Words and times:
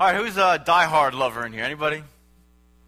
All 0.00 0.06
right, 0.06 0.16
who's 0.16 0.38
a 0.38 0.58
die-hard 0.58 1.12
lover 1.12 1.44
in 1.44 1.52
here? 1.52 1.62
Anybody? 1.62 2.02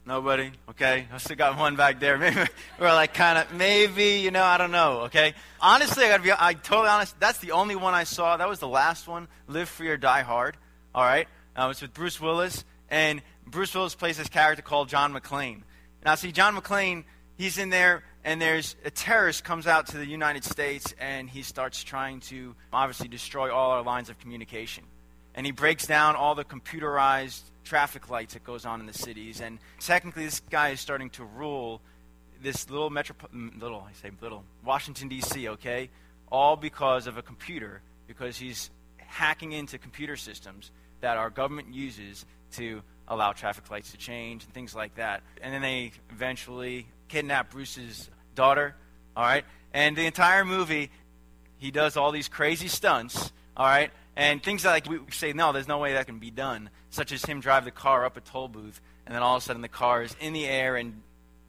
Nobody? 0.07 0.51
Okay. 0.71 1.07
I 1.13 1.19
still 1.19 1.37
got 1.37 1.59
one 1.59 1.77
back 1.77 2.01
there. 2.01 2.17
Maybe 2.19 2.41
we're 2.81 2.95
like 2.95 3.13
kind 3.13 3.37
of, 3.37 3.53
maybe, 3.53 4.21
you 4.21 4.31
know, 4.31 4.43
I 4.43 4.57
don't 4.57 4.73
know. 4.73 5.01
Okay. 5.01 5.35
Honestly, 5.61 6.07
I 6.07 6.09
got 6.09 6.17
to 6.17 6.23
be 6.23 6.33
I 6.33 6.55
totally 6.55 6.89
honest. 6.89 7.21
That's 7.21 7.37
the 7.37 7.51
only 7.51 7.77
one 7.77 7.93
I 7.93 8.05
saw. 8.05 8.39
That 8.39 8.49
was 8.49 8.61
the 8.61 8.67
last 8.67 9.09
one. 9.09 9.29
Live 9.47 9.69
Free 9.69 9.89
or 9.89 9.99
Die 9.99 10.23
Hard. 10.23 10.57
All 10.95 11.05
right. 11.05 11.29
Uh, 11.55 11.69
it's 11.71 11.83
with 11.83 11.93
Bruce 11.93 12.19
Willis. 12.19 12.65
And 12.89 13.21
Bruce 13.47 13.75
Willis 13.75 13.95
plays 13.95 14.17
this 14.17 14.31
character 14.31 14.63
called 14.63 14.89
John 14.89 15.13
McClane. 15.13 15.65
Now, 16.07 16.15
see, 16.15 16.33
John 16.33 16.57
McClane, 16.57 17.05
he's 17.37 17.59
in 17.59 17.69
there, 17.69 18.05
and 18.25 18.41
there's 18.41 18.75
a 18.87 18.91
terrorist 18.91 19.45
comes 19.45 19.67
out 19.67 19.89
to 19.89 19.99
the 19.99 20.07
United 20.07 20.45
States, 20.45 20.95
and 20.99 21.29
he 21.29 21.43
starts 21.43 21.85
trying 21.85 22.21
to 22.21 22.55
obviously 22.73 23.09
destroy 23.09 23.53
all 23.55 23.73
our 23.73 23.83
lines 23.83 24.09
of 24.09 24.19
communication. 24.19 24.85
And 25.35 25.47
he 25.47 25.53
breaks 25.53 25.87
down 25.87 26.17
all 26.17 26.35
the 26.35 26.45
computerized 26.45 27.43
traffic 27.65 28.11
lights 28.11 28.35
that 28.35 28.45
goes 28.45 28.65
on 28.65 28.81
in 28.81 28.87
the 28.87 28.93
cities. 28.93 29.41
And 29.41 29.59
technically, 29.81 30.25
this 30.25 30.41
guy 30.51 30.71
is 30.71 30.81
starting 30.81 31.11
to 31.11 31.25
rule 31.25 31.81
this 32.43 32.69
little 32.69 32.91
metro, 32.91 33.17
mm, 33.35 33.61
little 33.61 33.87
I 33.89 33.93
say 33.95 34.11
little 34.21 34.45
Washington 34.65 35.09
D.C. 35.09 35.49
Okay, 35.49 35.91
all 36.31 36.57
because 36.57 37.07
of 37.07 37.17
a 37.17 37.23
computer, 37.23 37.81
because 38.07 38.37
he's 38.37 38.71
hacking 38.99 39.53
into 39.53 39.79
computer 39.79 40.17
systems 40.17 40.71
that 41.01 41.17
our 41.17 41.31
government 41.31 41.73
uses 41.73 42.25
to 42.53 42.83
allow 43.09 43.33
traffic 43.33 43.71
lights 43.71 43.93
to 43.93 43.97
change 43.97 44.45
and 44.45 44.53
things 44.53 44.75
like 44.75 44.95
that. 44.97 45.23
And 45.41 45.53
then 45.53 45.63
they 45.63 45.93
eventually 46.11 46.87
kidnap 47.09 47.51
Bruce's 47.51 48.09
daughter. 48.35 48.75
All 49.17 49.25
right, 49.25 49.45
and 49.73 49.97
the 49.97 50.07
entire 50.07 50.45
movie, 50.45 50.91
he 51.59 51.71
does 51.71 51.97
all 51.97 52.13
these 52.13 52.29
crazy 52.29 52.69
stunts. 52.69 53.33
All 53.57 53.67
right, 53.67 53.91
and 54.17 54.43
things 54.43 54.65
like 54.65 54.89
we 54.89 55.01
say, 55.11 55.33
no, 55.33 55.53
there's 55.53 55.69
no 55.69 55.79
way 55.79 55.95
that 55.95 56.07
can 56.07 56.19
be 56.19 56.31
done, 56.31 56.71
such 56.91 57.13
as 57.13 57.25
him 57.25 57.41
drive 57.41 57.65
the 57.65 57.71
car 57.71 58.05
up 58.05 58.17
a 58.17 58.21
toll 58.21 58.49
booth, 58.49 58.81
and 59.07 59.15
then 59.15 59.23
all 59.23 59.37
of 59.37 59.43
a 59.43 59.45
sudden 59.45 59.63
the 59.63 59.69
car 59.69 60.03
is 60.03 60.15
in 60.21 60.33
the 60.33 60.47
air 60.47 60.77
and 60.77 61.01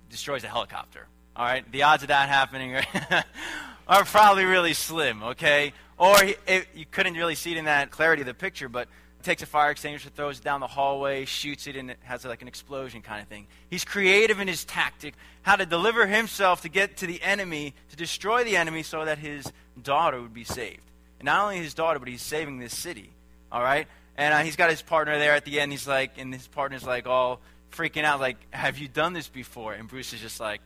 destroys 0.09 0.44
a 0.44 0.47
helicopter. 0.47 1.08
All 1.36 1.45
right, 1.45 1.70
the 1.72 1.83
odds 1.83 2.03
of 2.03 2.09
that 2.09 2.30
happening 2.30 2.75
are, 2.75 2.83
are 3.88 4.05
probably 4.05 4.45
really 4.45 4.73
slim. 4.73 5.23
Okay, 5.23 5.73
or 5.97 6.16
he, 6.23 6.36
it, 6.47 6.67
you 6.75 6.86
couldn't 6.89 7.16
really 7.16 7.36
see 7.36 7.52
it 7.52 7.58
in 7.58 7.66
that 7.66 7.92
clarity 7.92 8.22
of 8.22 8.28
the 8.28 8.33
picture, 8.33 8.70
but 8.70 8.88
takes 9.23 9.42
a 9.42 9.45
fire 9.45 9.72
extinguisher, 9.72 10.09
throws 10.09 10.39
it 10.39 10.44
down 10.44 10.59
the 10.59 10.67
hallway, 10.67 11.25
shoots 11.25 11.66
it, 11.66 11.75
and 11.75 11.89
it 11.89 11.98
has 12.03 12.25
like 12.25 12.42
an 12.42 12.48
explosion 12.48 13.02
kind 13.02 13.22
of 13.22 13.27
thing. 13.27 13.48
He's 13.70 13.86
creative 13.86 14.39
in 14.39 14.48
his 14.48 14.66
tactic, 14.66 15.16
how 15.42 15.55
to 15.55 15.66
deliver 15.66 16.05
himself 16.05 16.61
to 16.61 16.70
get 16.70 16.98
to 16.98 17.08
the 17.08 17.22
enemy, 17.23 17.73
to 17.89 17.95
destroy 17.95 18.44
the 18.44 18.58
enemy, 18.58 18.83
so 18.83 19.05
that 19.05 19.17
his 19.17 19.52
daughter 19.81 20.22
would 20.22 20.33
be 20.33 20.44
saved. 20.44 20.83
Not 21.23 21.43
only 21.43 21.57
his 21.57 21.73
daughter, 21.73 21.99
but 21.99 22.07
he's 22.07 22.21
saving 22.21 22.59
this 22.59 22.77
city. 22.77 23.09
All 23.52 23.61
right? 23.61 23.88
And 24.17 24.33
uh, 24.33 24.39
he's 24.39 24.55
got 24.55 24.69
his 24.69 24.81
partner 24.81 25.17
there 25.17 25.33
at 25.33 25.45
the 25.45 25.59
end. 25.59 25.71
He's 25.71 25.88
like, 25.88 26.17
and 26.17 26.33
his 26.33 26.47
partner's 26.47 26.83
like 26.83 27.07
all 27.07 27.39
freaking 27.71 28.03
out, 28.03 28.19
like, 28.19 28.38
have 28.52 28.77
you 28.77 28.88
done 28.88 29.13
this 29.13 29.27
before? 29.27 29.73
And 29.73 29.88
Bruce 29.88 30.13
is 30.13 30.19
just 30.19 30.39
like, 30.39 30.61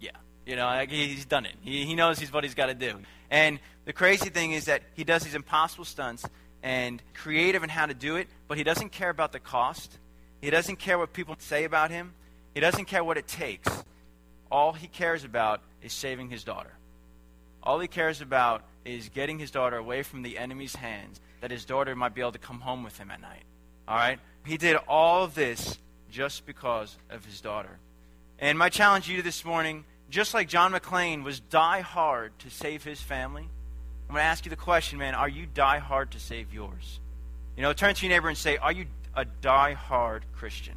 yeah. 0.00 0.10
You 0.46 0.54
know, 0.54 0.66
like, 0.66 0.90
he's 0.90 1.24
done 1.24 1.46
it. 1.46 1.54
He, 1.62 1.84
he 1.84 1.94
knows 1.94 2.18
he's 2.18 2.32
what 2.32 2.44
he's 2.44 2.54
got 2.54 2.66
to 2.66 2.74
do. 2.74 3.00
And 3.30 3.58
the 3.84 3.92
crazy 3.92 4.30
thing 4.30 4.52
is 4.52 4.66
that 4.66 4.82
he 4.94 5.02
does 5.02 5.22
these 5.24 5.34
impossible 5.34 5.84
stunts 5.84 6.24
and 6.62 7.02
creative 7.14 7.62
in 7.64 7.68
how 7.68 7.86
to 7.86 7.94
do 7.94 8.16
it, 8.16 8.28
but 8.46 8.58
he 8.58 8.64
doesn't 8.64 8.92
care 8.92 9.10
about 9.10 9.32
the 9.32 9.40
cost. 9.40 9.98
He 10.40 10.50
doesn't 10.50 10.76
care 10.76 10.98
what 10.98 11.12
people 11.12 11.34
say 11.38 11.64
about 11.64 11.90
him. 11.90 12.12
He 12.54 12.60
doesn't 12.60 12.84
care 12.84 13.02
what 13.02 13.16
it 13.16 13.26
takes. 13.26 13.68
All 14.50 14.72
he 14.72 14.86
cares 14.86 15.24
about 15.24 15.60
is 15.82 15.92
saving 15.92 16.30
his 16.30 16.44
daughter. 16.44 16.70
All 17.66 17.80
he 17.80 17.88
cares 17.88 18.20
about 18.20 18.62
is 18.84 19.08
getting 19.08 19.40
his 19.40 19.50
daughter 19.50 19.76
away 19.76 20.04
from 20.04 20.22
the 20.22 20.38
enemy's 20.38 20.76
hands, 20.76 21.20
that 21.40 21.50
his 21.50 21.64
daughter 21.64 21.96
might 21.96 22.14
be 22.14 22.20
able 22.20 22.30
to 22.32 22.38
come 22.38 22.60
home 22.60 22.84
with 22.84 22.96
him 22.96 23.10
at 23.10 23.20
night. 23.20 23.42
All 23.88 23.96
right? 23.96 24.20
He 24.46 24.56
did 24.56 24.76
all 24.88 25.24
of 25.24 25.34
this 25.34 25.76
just 26.08 26.46
because 26.46 26.96
of 27.10 27.24
his 27.24 27.40
daughter. 27.40 27.78
And 28.38 28.56
my 28.56 28.68
challenge 28.68 29.06
to 29.06 29.12
you 29.12 29.20
this 29.20 29.44
morning, 29.44 29.84
just 30.08 30.32
like 30.32 30.48
John 30.48 30.72
McClane 30.72 31.24
was 31.24 31.40
die 31.40 31.80
hard 31.80 32.38
to 32.38 32.50
save 32.50 32.84
his 32.84 33.00
family, 33.00 33.42
I'm 34.08 34.14
going 34.14 34.20
to 34.20 34.28
ask 34.28 34.44
you 34.44 34.50
the 34.50 34.56
question, 34.56 35.00
man, 35.00 35.16
are 35.16 35.28
you 35.28 35.46
die 35.52 35.78
hard 35.78 36.12
to 36.12 36.20
save 36.20 36.54
yours? 36.54 37.00
You 37.56 37.64
know, 37.64 37.72
turn 37.72 37.96
to 37.96 38.06
your 38.06 38.14
neighbor 38.14 38.28
and 38.28 38.38
say, 38.38 38.58
are 38.58 38.70
you 38.70 38.86
a 39.16 39.24
die 39.24 39.72
hard 39.72 40.24
Christian? 40.36 40.74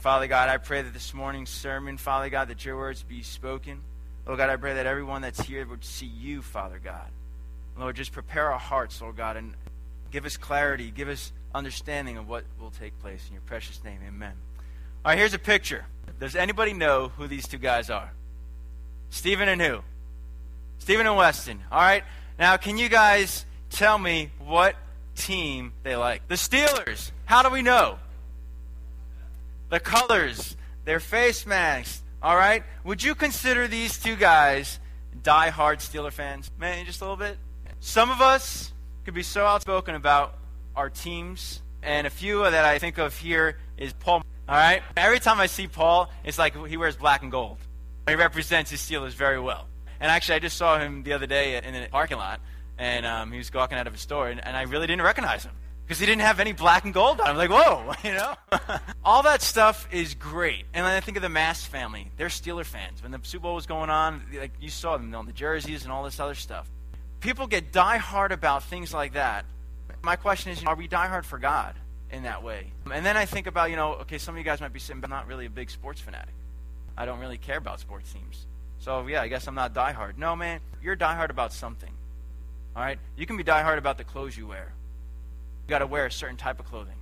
Father 0.00 0.26
God, 0.26 0.50
I 0.50 0.58
pray 0.58 0.82
that 0.82 0.92
this 0.92 1.14
morning's 1.14 1.48
sermon, 1.48 1.96
Father 1.96 2.28
God, 2.28 2.48
that 2.48 2.66
your 2.66 2.76
words 2.76 3.02
be 3.02 3.22
spoken. 3.22 3.80
Lord 4.28 4.38
God, 4.38 4.50
I 4.50 4.56
pray 4.56 4.74
that 4.74 4.84
everyone 4.84 5.22
that's 5.22 5.40
here 5.40 5.66
would 5.66 5.82
see 5.82 6.04
you, 6.04 6.42
Father 6.42 6.78
God. 6.78 7.08
Lord, 7.78 7.96
just 7.96 8.12
prepare 8.12 8.52
our 8.52 8.58
hearts, 8.58 9.00
Lord 9.00 9.16
God, 9.16 9.38
and 9.38 9.54
give 10.10 10.26
us 10.26 10.36
clarity, 10.36 10.90
give 10.90 11.08
us 11.08 11.32
understanding 11.54 12.18
of 12.18 12.28
what 12.28 12.44
will 12.60 12.70
take 12.70 12.98
place. 13.00 13.24
In 13.26 13.32
your 13.32 13.42
precious 13.46 13.82
name, 13.82 14.00
amen. 14.06 14.34
All 15.02 15.12
right, 15.12 15.18
here's 15.18 15.32
a 15.32 15.38
picture. 15.38 15.86
Does 16.20 16.36
anybody 16.36 16.74
know 16.74 17.08
who 17.16 17.26
these 17.26 17.48
two 17.48 17.56
guys 17.56 17.88
are? 17.88 18.12
Stephen 19.08 19.48
and 19.48 19.62
who? 19.62 19.80
Stephen 20.78 21.06
and 21.06 21.16
Weston. 21.16 21.60
All 21.72 21.80
right. 21.80 22.04
Now, 22.38 22.58
can 22.58 22.76
you 22.76 22.90
guys 22.90 23.46
tell 23.70 23.98
me 23.98 24.30
what 24.44 24.76
team 25.16 25.72
they 25.84 25.96
like? 25.96 26.28
The 26.28 26.34
Steelers. 26.34 27.12
How 27.24 27.42
do 27.42 27.48
we 27.48 27.62
know? 27.62 27.98
The 29.70 29.80
colors, 29.80 30.54
their 30.84 31.00
face 31.00 31.46
masks. 31.46 32.02
All 32.20 32.36
right. 32.36 32.64
Would 32.84 33.02
you 33.02 33.14
consider 33.14 33.68
these 33.68 33.98
two 33.98 34.16
guys 34.16 34.80
die-hard 35.22 35.78
Steeler 35.78 36.12
fans? 36.12 36.50
Man, 36.58 36.84
just 36.84 37.00
a 37.00 37.04
little 37.04 37.16
bit. 37.16 37.36
Some 37.80 38.10
of 38.10 38.20
us 38.20 38.72
could 39.04 39.14
be 39.14 39.22
so 39.22 39.46
outspoken 39.46 39.94
about 39.94 40.36
our 40.74 40.90
teams, 40.90 41.62
and 41.82 42.06
a 42.06 42.10
few 42.10 42.42
that 42.42 42.64
I 42.64 42.78
think 42.78 42.98
of 42.98 43.16
here 43.16 43.58
is 43.76 43.92
Paul. 43.92 44.22
All 44.48 44.54
right? 44.56 44.82
Every 44.96 45.20
time 45.20 45.38
I 45.38 45.46
see 45.46 45.68
Paul, 45.68 46.10
it's 46.24 46.38
like 46.38 46.56
he 46.66 46.76
wears 46.76 46.96
black 46.96 47.22
and 47.22 47.30
gold. 47.30 47.58
He 48.08 48.14
represents 48.14 48.70
his 48.70 48.80
Steelers 48.80 49.12
very 49.12 49.38
well. 49.38 49.68
And 50.00 50.10
actually, 50.10 50.36
I 50.36 50.38
just 50.40 50.56
saw 50.56 50.78
him 50.78 51.04
the 51.04 51.12
other 51.12 51.26
day 51.26 51.56
in 51.56 51.72
the 51.72 51.88
parking 51.88 52.18
lot, 52.18 52.40
and 52.78 53.06
um, 53.06 53.30
he 53.30 53.38
was 53.38 53.52
walking 53.52 53.78
out 53.78 53.86
of 53.86 53.94
a 53.94 53.98
store, 53.98 54.28
and, 54.28 54.44
and 54.44 54.56
I 54.56 54.62
really 54.62 54.86
didn't 54.86 55.02
recognize 55.02 55.44
him 55.44 55.52
because 55.88 55.98
he 55.98 56.06
didn't 56.06 56.20
have 56.20 56.38
any 56.38 56.52
black 56.52 56.84
and 56.84 56.92
gold 56.92 57.18
on. 57.18 57.28
I'm 57.28 57.36
like, 57.36 57.50
whoa, 57.50 57.92
you 58.04 58.12
know? 58.12 58.34
All 59.04 59.22
that 59.22 59.40
stuff 59.42 59.88
is 59.90 60.14
great. 60.14 60.66
And 60.74 60.84
then 60.84 60.92
I 60.92 61.00
think 61.00 61.16
of 61.16 61.22
the 61.22 61.30
Mast 61.30 61.66
family. 61.66 62.12
They're 62.18 62.28
Steeler 62.28 62.64
fans. 62.64 63.02
When 63.02 63.10
the 63.10 63.20
Super 63.22 63.44
Bowl 63.44 63.54
was 63.54 63.66
going 63.66 63.88
on, 63.88 64.22
like 64.38 64.52
you 64.60 64.68
saw 64.68 64.98
them 64.98 65.14
on 65.14 65.26
the 65.26 65.32
jerseys 65.32 65.84
and 65.84 65.90
all 65.90 66.04
this 66.04 66.20
other 66.20 66.34
stuff 66.34 66.70
people 67.20 67.46
get 67.46 67.72
diehard 67.72 68.30
about 68.30 68.64
things 68.64 68.92
like 68.92 69.14
that. 69.14 69.44
My 70.02 70.16
question 70.16 70.52
is, 70.52 70.64
are 70.64 70.76
we 70.76 70.88
diehard 70.88 71.24
for 71.24 71.38
God 71.38 71.74
in 72.10 72.22
that 72.22 72.42
way? 72.42 72.72
And 72.92 73.04
then 73.04 73.16
I 73.16 73.24
think 73.24 73.46
about, 73.46 73.70
you 73.70 73.76
know, 73.76 73.94
okay, 73.94 74.18
some 74.18 74.34
of 74.34 74.38
you 74.38 74.44
guys 74.44 74.60
might 74.60 74.72
be 74.72 74.78
saying, 74.78 75.00
but 75.00 75.06
I'm 75.06 75.16
not 75.16 75.26
really 75.26 75.46
a 75.46 75.50
big 75.50 75.70
sports 75.70 76.00
fanatic. 76.00 76.34
I 76.96 77.04
don't 77.04 77.18
really 77.18 77.38
care 77.38 77.58
about 77.58 77.80
sports 77.80 78.12
teams. 78.12 78.46
So, 78.78 79.06
yeah, 79.06 79.22
I 79.22 79.28
guess 79.28 79.46
I'm 79.48 79.54
not 79.54 79.74
diehard. 79.74 80.18
No, 80.18 80.36
man, 80.36 80.60
you're 80.82 80.96
diehard 80.96 81.30
about 81.30 81.52
something. 81.52 81.92
All 82.76 82.82
right? 82.82 82.98
You 83.16 83.26
can 83.26 83.36
be 83.36 83.44
diehard 83.44 83.78
about 83.78 83.98
the 83.98 84.04
clothes 84.04 84.36
you 84.36 84.46
wear. 84.46 84.72
Got 85.68 85.78
to 85.80 85.86
wear 85.86 86.06
a 86.06 86.10
certain 86.10 86.36
type 86.36 86.58
of 86.58 86.66
clothing. 86.66 86.94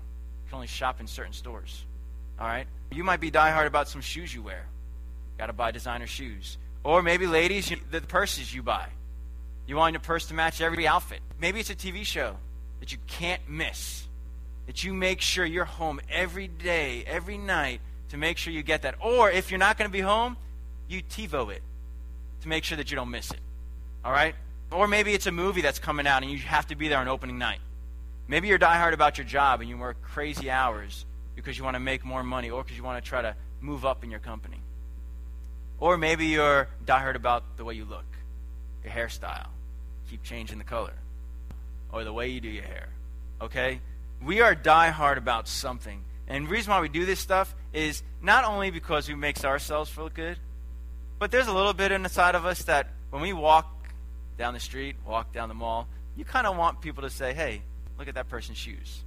You 0.44 0.48
can 0.50 0.56
only 0.56 0.66
shop 0.66 1.00
in 1.00 1.06
certain 1.06 1.32
stores. 1.32 1.84
All 2.38 2.46
right? 2.46 2.66
You 2.92 3.04
might 3.04 3.20
be 3.20 3.30
diehard 3.30 3.66
about 3.66 3.88
some 3.88 4.00
shoes 4.00 4.34
you 4.34 4.42
wear. 4.42 4.66
Got 5.38 5.46
to 5.46 5.52
buy 5.52 5.70
designer 5.70 6.06
shoes. 6.06 6.58
Or 6.84 7.02
maybe, 7.02 7.26
ladies, 7.26 7.70
you, 7.70 7.78
the 7.90 8.00
purses 8.00 8.54
you 8.54 8.62
buy. 8.62 8.88
You 9.66 9.76
want 9.76 9.94
your 9.94 10.00
purse 10.00 10.26
to 10.26 10.34
match 10.34 10.60
every 10.60 10.86
outfit. 10.86 11.20
Maybe 11.40 11.60
it's 11.60 11.70
a 11.70 11.74
TV 11.74 12.04
show 12.04 12.36
that 12.80 12.92
you 12.92 12.98
can't 13.06 13.42
miss. 13.48 14.04
That 14.66 14.84
you 14.84 14.94
make 14.94 15.20
sure 15.20 15.44
you're 15.44 15.64
home 15.64 16.00
every 16.10 16.48
day, 16.48 17.04
every 17.06 17.38
night 17.38 17.80
to 18.10 18.16
make 18.16 18.38
sure 18.38 18.52
you 18.52 18.62
get 18.62 18.82
that. 18.82 18.96
Or 19.00 19.30
if 19.30 19.50
you're 19.50 19.58
not 19.58 19.78
going 19.78 19.88
to 19.88 19.92
be 19.92 20.00
home, 20.00 20.36
you 20.88 21.02
TiVo 21.02 21.52
it 21.52 21.62
to 22.42 22.48
make 22.48 22.64
sure 22.64 22.76
that 22.76 22.90
you 22.90 22.96
don't 22.96 23.10
miss 23.10 23.30
it. 23.30 23.40
All 24.04 24.12
right? 24.12 24.34
Or 24.70 24.86
maybe 24.88 25.12
it's 25.14 25.26
a 25.26 25.32
movie 25.32 25.60
that's 25.60 25.78
coming 25.78 26.06
out 26.06 26.22
and 26.22 26.30
you 26.30 26.38
have 26.38 26.66
to 26.68 26.76
be 26.76 26.88
there 26.88 26.98
on 26.98 27.08
opening 27.08 27.38
night. 27.38 27.60
Maybe 28.28 28.48
you're 28.48 28.58
diehard 28.58 28.92
about 28.92 29.18
your 29.18 29.26
job 29.26 29.60
and 29.60 29.68
you 29.68 29.78
work 29.78 30.02
crazy 30.02 30.50
hours 30.50 31.06
because 31.34 31.56
you 31.56 31.64
want 31.64 31.74
to 31.74 31.80
make 31.80 32.04
more 32.04 32.22
money 32.22 32.50
or 32.50 32.62
because 32.62 32.76
you 32.76 32.82
want 32.82 33.02
to 33.02 33.08
try 33.08 33.22
to 33.22 33.36
move 33.60 33.84
up 33.84 34.02
in 34.02 34.10
your 34.10 34.20
company. 34.20 34.60
Or 35.78 35.96
maybe 35.96 36.26
you're 36.26 36.68
diehard 36.84 37.14
about 37.14 37.56
the 37.56 37.64
way 37.64 37.74
you 37.74 37.84
look, 37.84 38.06
your 38.82 38.92
hairstyle, 38.92 39.48
keep 40.10 40.22
changing 40.22 40.58
the 40.58 40.64
color 40.64 40.94
or 41.92 42.04
the 42.04 42.12
way 42.12 42.28
you 42.28 42.40
do 42.40 42.48
your 42.48 42.64
hair. 42.64 42.88
Okay? 43.40 43.80
We 44.22 44.40
are 44.40 44.54
diehard 44.54 45.18
about 45.18 45.46
something. 45.46 46.02
And 46.26 46.46
the 46.46 46.50
reason 46.50 46.72
why 46.72 46.80
we 46.80 46.88
do 46.88 47.04
this 47.04 47.20
stuff 47.20 47.54
is 47.72 48.02
not 48.20 48.44
only 48.44 48.70
because 48.70 49.08
it 49.08 49.16
makes 49.16 49.44
ourselves 49.44 49.90
feel 49.90 50.08
good, 50.08 50.38
but 51.18 51.30
there's 51.30 51.46
a 51.46 51.52
little 51.52 51.74
bit 51.74 51.92
inside 51.92 52.34
of 52.34 52.44
us 52.44 52.62
that 52.64 52.88
when 53.10 53.22
we 53.22 53.32
walk 53.32 53.72
down 54.36 54.54
the 54.54 54.60
street, 54.60 54.96
walk 55.06 55.32
down 55.32 55.48
the 55.48 55.54
mall, 55.54 55.86
you 56.16 56.24
kind 56.24 56.46
of 56.46 56.56
want 56.56 56.80
people 56.80 57.02
to 57.02 57.10
say, 57.10 57.32
hey, 57.32 57.62
look 57.98 58.08
at 58.08 58.14
that 58.14 58.28
person's 58.28 58.58
shoes. 58.58 59.02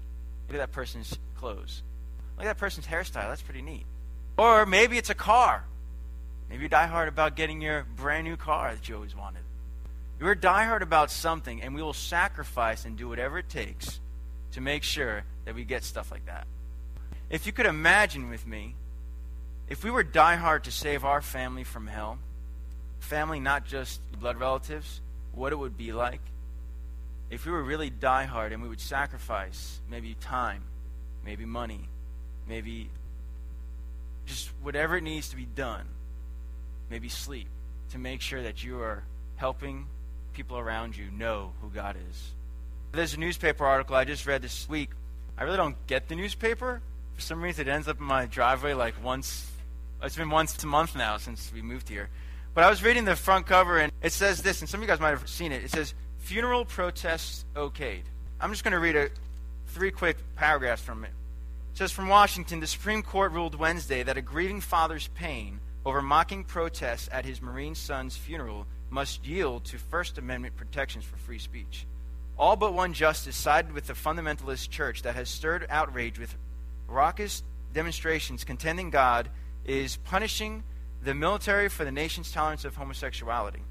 Look 0.47 0.55
at 0.55 0.59
that 0.59 0.71
person's 0.71 1.17
clothes. 1.37 1.83
Look 2.37 2.45
at 2.45 2.49
that 2.49 2.57
person's 2.57 2.87
hairstyle. 2.87 3.29
That's 3.29 3.41
pretty 3.41 3.61
neat. 3.61 3.85
Or 4.37 4.65
maybe 4.65 4.97
it's 4.97 5.09
a 5.09 5.15
car. 5.15 5.65
Maybe 6.49 6.63
you 6.63 6.69
die 6.69 6.87
hard 6.87 7.07
about 7.07 7.35
getting 7.35 7.61
your 7.61 7.85
brand 7.95 8.25
new 8.25 8.37
car 8.37 8.73
that 8.73 8.89
you 8.89 8.95
always 8.95 9.15
wanted. 9.15 9.41
We're 10.19 10.35
diehard 10.35 10.81
about 10.81 11.11
something, 11.11 11.61
and 11.61 11.73
we 11.73 11.81
will 11.81 11.93
sacrifice 11.93 12.83
and 12.83 12.97
do 12.97 13.07
whatever 13.07 13.37
it 13.37 13.47
takes 13.47 13.99
to 14.51 14.61
make 14.61 14.83
sure 14.83 15.23
that 15.45 15.55
we 15.55 15.63
get 15.63 15.83
stuff 15.83 16.11
like 16.11 16.25
that. 16.25 16.45
if 17.29 17.45
you 17.45 17.51
could 17.51 17.67
imagine 17.67 18.29
with 18.29 18.45
me, 18.47 18.75
if 19.69 19.83
we 19.83 19.91
were 19.91 20.03
diehard 20.03 20.63
to 20.63 20.71
save 20.71 21.05
our 21.05 21.21
family 21.21 21.63
from 21.63 21.87
hell, 21.87 22.17
family, 22.99 23.39
not 23.39 23.65
just 23.65 24.01
blood 24.19 24.37
relatives, 24.37 25.01
what 25.31 25.53
it 25.53 25.57
would 25.57 25.77
be 25.77 25.91
like. 25.91 26.21
If 27.29 27.45
we 27.45 27.51
were 27.51 27.63
really 27.63 27.91
diehard 27.91 28.53
and 28.53 28.61
we 28.61 28.69
would 28.69 28.81
sacrifice 28.81 29.79
maybe 29.89 30.15
time, 30.19 30.63
maybe 31.23 31.45
money, 31.45 31.87
maybe 32.47 32.89
just 34.25 34.49
whatever 34.61 34.97
it 34.97 35.03
needs 35.03 35.29
to 35.29 35.35
be 35.35 35.45
done, 35.45 35.85
maybe 36.89 37.09
sleep, 37.09 37.47
to 37.91 37.97
make 37.97 38.21
sure 38.21 38.41
that 38.41 38.63
you 38.63 38.81
are 38.81 39.03
helping 39.35 39.87
people 40.33 40.57
around 40.57 40.97
you 40.97 41.11
know 41.11 41.51
who 41.61 41.69
God 41.69 41.95
is. 42.09 42.31
There's 42.91 43.13
a 43.13 43.19
newspaper 43.19 43.65
article 43.65 43.95
I 43.95 44.05
just 44.05 44.25
read 44.25 44.41
this 44.41 44.67
week. 44.67 44.89
I 45.37 45.43
really 45.43 45.57
don't 45.57 45.75
get 45.87 46.07
the 46.07 46.15
newspaper. 46.15 46.81
For 47.13 47.21
some 47.21 47.41
reason, 47.41 47.67
it 47.67 47.71
ends 47.71 47.87
up 47.87 47.99
in 47.99 48.05
my 48.05 48.25
driveway 48.25 48.73
like 48.73 49.03
once. 49.03 49.51
It's 50.01 50.15
been 50.15 50.29
once 50.29 50.61
a 50.63 50.67
month 50.67 50.95
now 50.95 51.17
since 51.17 51.51
we 51.53 51.61
moved 51.61 51.89
here. 51.89 52.09
But 52.53 52.63
I 52.63 52.69
was 52.69 52.83
reading 52.83 53.05
the 53.05 53.15
front 53.15 53.45
cover, 53.45 53.77
and 53.77 53.91
it 54.01 54.11
says 54.11 54.41
this, 54.41 54.61
and 54.61 54.69
some 54.69 54.79
of 54.79 54.83
you 54.83 54.87
guys 54.87 54.99
might 54.99 55.09
have 55.11 55.29
seen 55.29 55.51
it. 55.51 55.63
It 55.63 55.71
says, 55.71 55.93
Funeral 56.29 56.63
protests 56.63 57.43
okayed. 57.55 58.03
I'm 58.39 58.51
just 58.51 58.63
going 58.63 58.73
to 58.73 58.79
read 58.79 58.95
a, 58.95 59.09
three 59.69 59.89
quick 59.89 60.15
paragraphs 60.35 60.79
from 60.79 61.03
it. 61.03 61.09
It 61.71 61.77
says, 61.79 61.91
From 61.91 62.07
Washington, 62.07 62.59
the 62.59 62.67
Supreme 62.67 63.01
Court 63.01 63.31
ruled 63.31 63.55
Wednesday 63.55 64.03
that 64.03 64.15
a 64.15 64.21
grieving 64.21 64.61
father's 64.61 65.07
pain 65.15 65.59
over 65.83 66.03
mocking 66.03 66.43
protests 66.43 67.09
at 67.11 67.25
his 67.25 67.41
Marine 67.41 67.73
son's 67.73 68.15
funeral 68.15 68.67
must 68.91 69.25
yield 69.25 69.65
to 69.65 69.79
First 69.79 70.19
Amendment 70.19 70.55
protections 70.55 71.03
for 71.03 71.17
free 71.17 71.39
speech. 71.39 71.87
All 72.37 72.55
but 72.55 72.75
one 72.75 72.93
justice 72.93 73.35
sided 73.35 73.71
with 73.71 73.87
the 73.87 73.93
fundamentalist 73.93 74.69
church 74.69 75.01
that 75.01 75.15
has 75.15 75.29
stirred 75.29 75.65
outrage 75.67 76.19
with 76.19 76.37
raucous 76.87 77.41
demonstrations 77.73 78.43
contending 78.43 78.91
God 78.91 79.29
is 79.65 79.97
punishing 79.97 80.61
the 81.03 81.15
military 81.15 81.69
for 81.69 81.85
the 81.85 81.91
nation's 81.91 82.31
tolerance 82.31 82.65
of 82.65 82.75
homosexuality. 82.75 83.63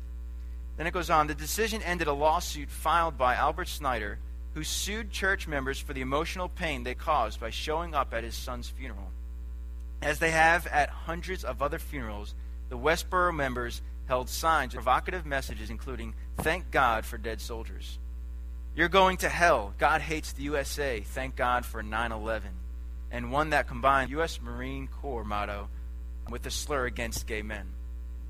Then 0.78 0.86
it 0.86 0.94
goes 0.94 1.10
on 1.10 1.26
the 1.26 1.34
decision 1.34 1.82
ended 1.82 2.06
a 2.06 2.12
lawsuit 2.12 2.70
filed 2.70 3.18
by 3.18 3.34
Albert 3.34 3.68
Snyder, 3.68 4.18
who 4.54 4.62
sued 4.62 5.10
church 5.10 5.46
members 5.46 5.78
for 5.78 5.92
the 5.92 6.00
emotional 6.00 6.48
pain 6.48 6.84
they 6.84 6.94
caused 6.94 7.40
by 7.40 7.50
showing 7.50 7.94
up 7.94 8.14
at 8.14 8.24
his 8.24 8.36
son's 8.36 8.68
funeral. 8.68 9.10
As 10.00 10.20
they 10.20 10.30
have 10.30 10.68
at 10.68 10.88
hundreds 10.88 11.44
of 11.44 11.60
other 11.60 11.80
funerals, 11.80 12.34
the 12.68 12.78
Westboro 12.78 13.34
members 13.34 13.82
held 14.06 14.28
signs 14.28 14.72
with 14.72 14.84
provocative 14.84 15.26
messages 15.26 15.68
including, 15.68 16.14
Thank 16.38 16.70
God 16.70 17.04
for 17.04 17.18
dead 17.18 17.40
soldiers. 17.40 17.98
You're 18.76 18.88
going 18.88 19.16
to 19.18 19.28
hell. 19.28 19.74
God 19.78 20.00
hates 20.00 20.32
the 20.32 20.44
USA. 20.44 21.00
Thank 21.00 21.34
God 21.34 21.66
for 21.66 21.82
9 21.82 22.12
11. 22.12 22.50
And 23.10 23.32
one 23.32 23.50
that 23.50 23.66
combined 23.66 24.10
U.S. 24.10 24.40
Marine 24.40 24.86
Corps 24.86 25.24
motto 25.24 25.68
with 26.30 26.46
a 26.46 26.50
slur 26.50 26.86
against 26.86 27.26
gay 27.26 27.42
men. 27.42 27.66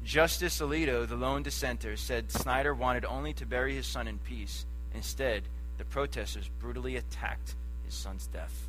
Justice 0.05 0.61
Alito, 0.61 1.07
the 1.07 1.17
lone 1.17 1.43
dissenter, 1.43 1.97
said 1.97 2.31
Snyder 2.31 2.75
wanted 2.75 3.05
only 3.05 3.33
to 3.35 3.47
bury 3.47 3.75
his 3.75 3.87
son 3.87 4.09
in 4.09 4.19
peace. 4.19 4.65
Instead, 4.95 5.43
the 5.77 5.85
protesters 5.85 6.49
brutally 6.59 6.97
attacked 6.97 7.55
his 7.85 7.95
son's 7.95 8.27
death. 8.27 8.69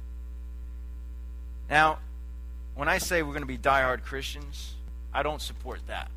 Now, 1.70 2.00
when 2.76 2.90
I 2.90 2.98
say 2.98 3.22
we're 3.22 3.34
going 3.34 3.42
to 3.42 3.48
be 3.48 3.58
diehard 3.58 4.04
Christians, 4.04 4.76
I 5.14 5.24
don't 5.24 5.42
support 5.42 5.80
that. 5.88 6.10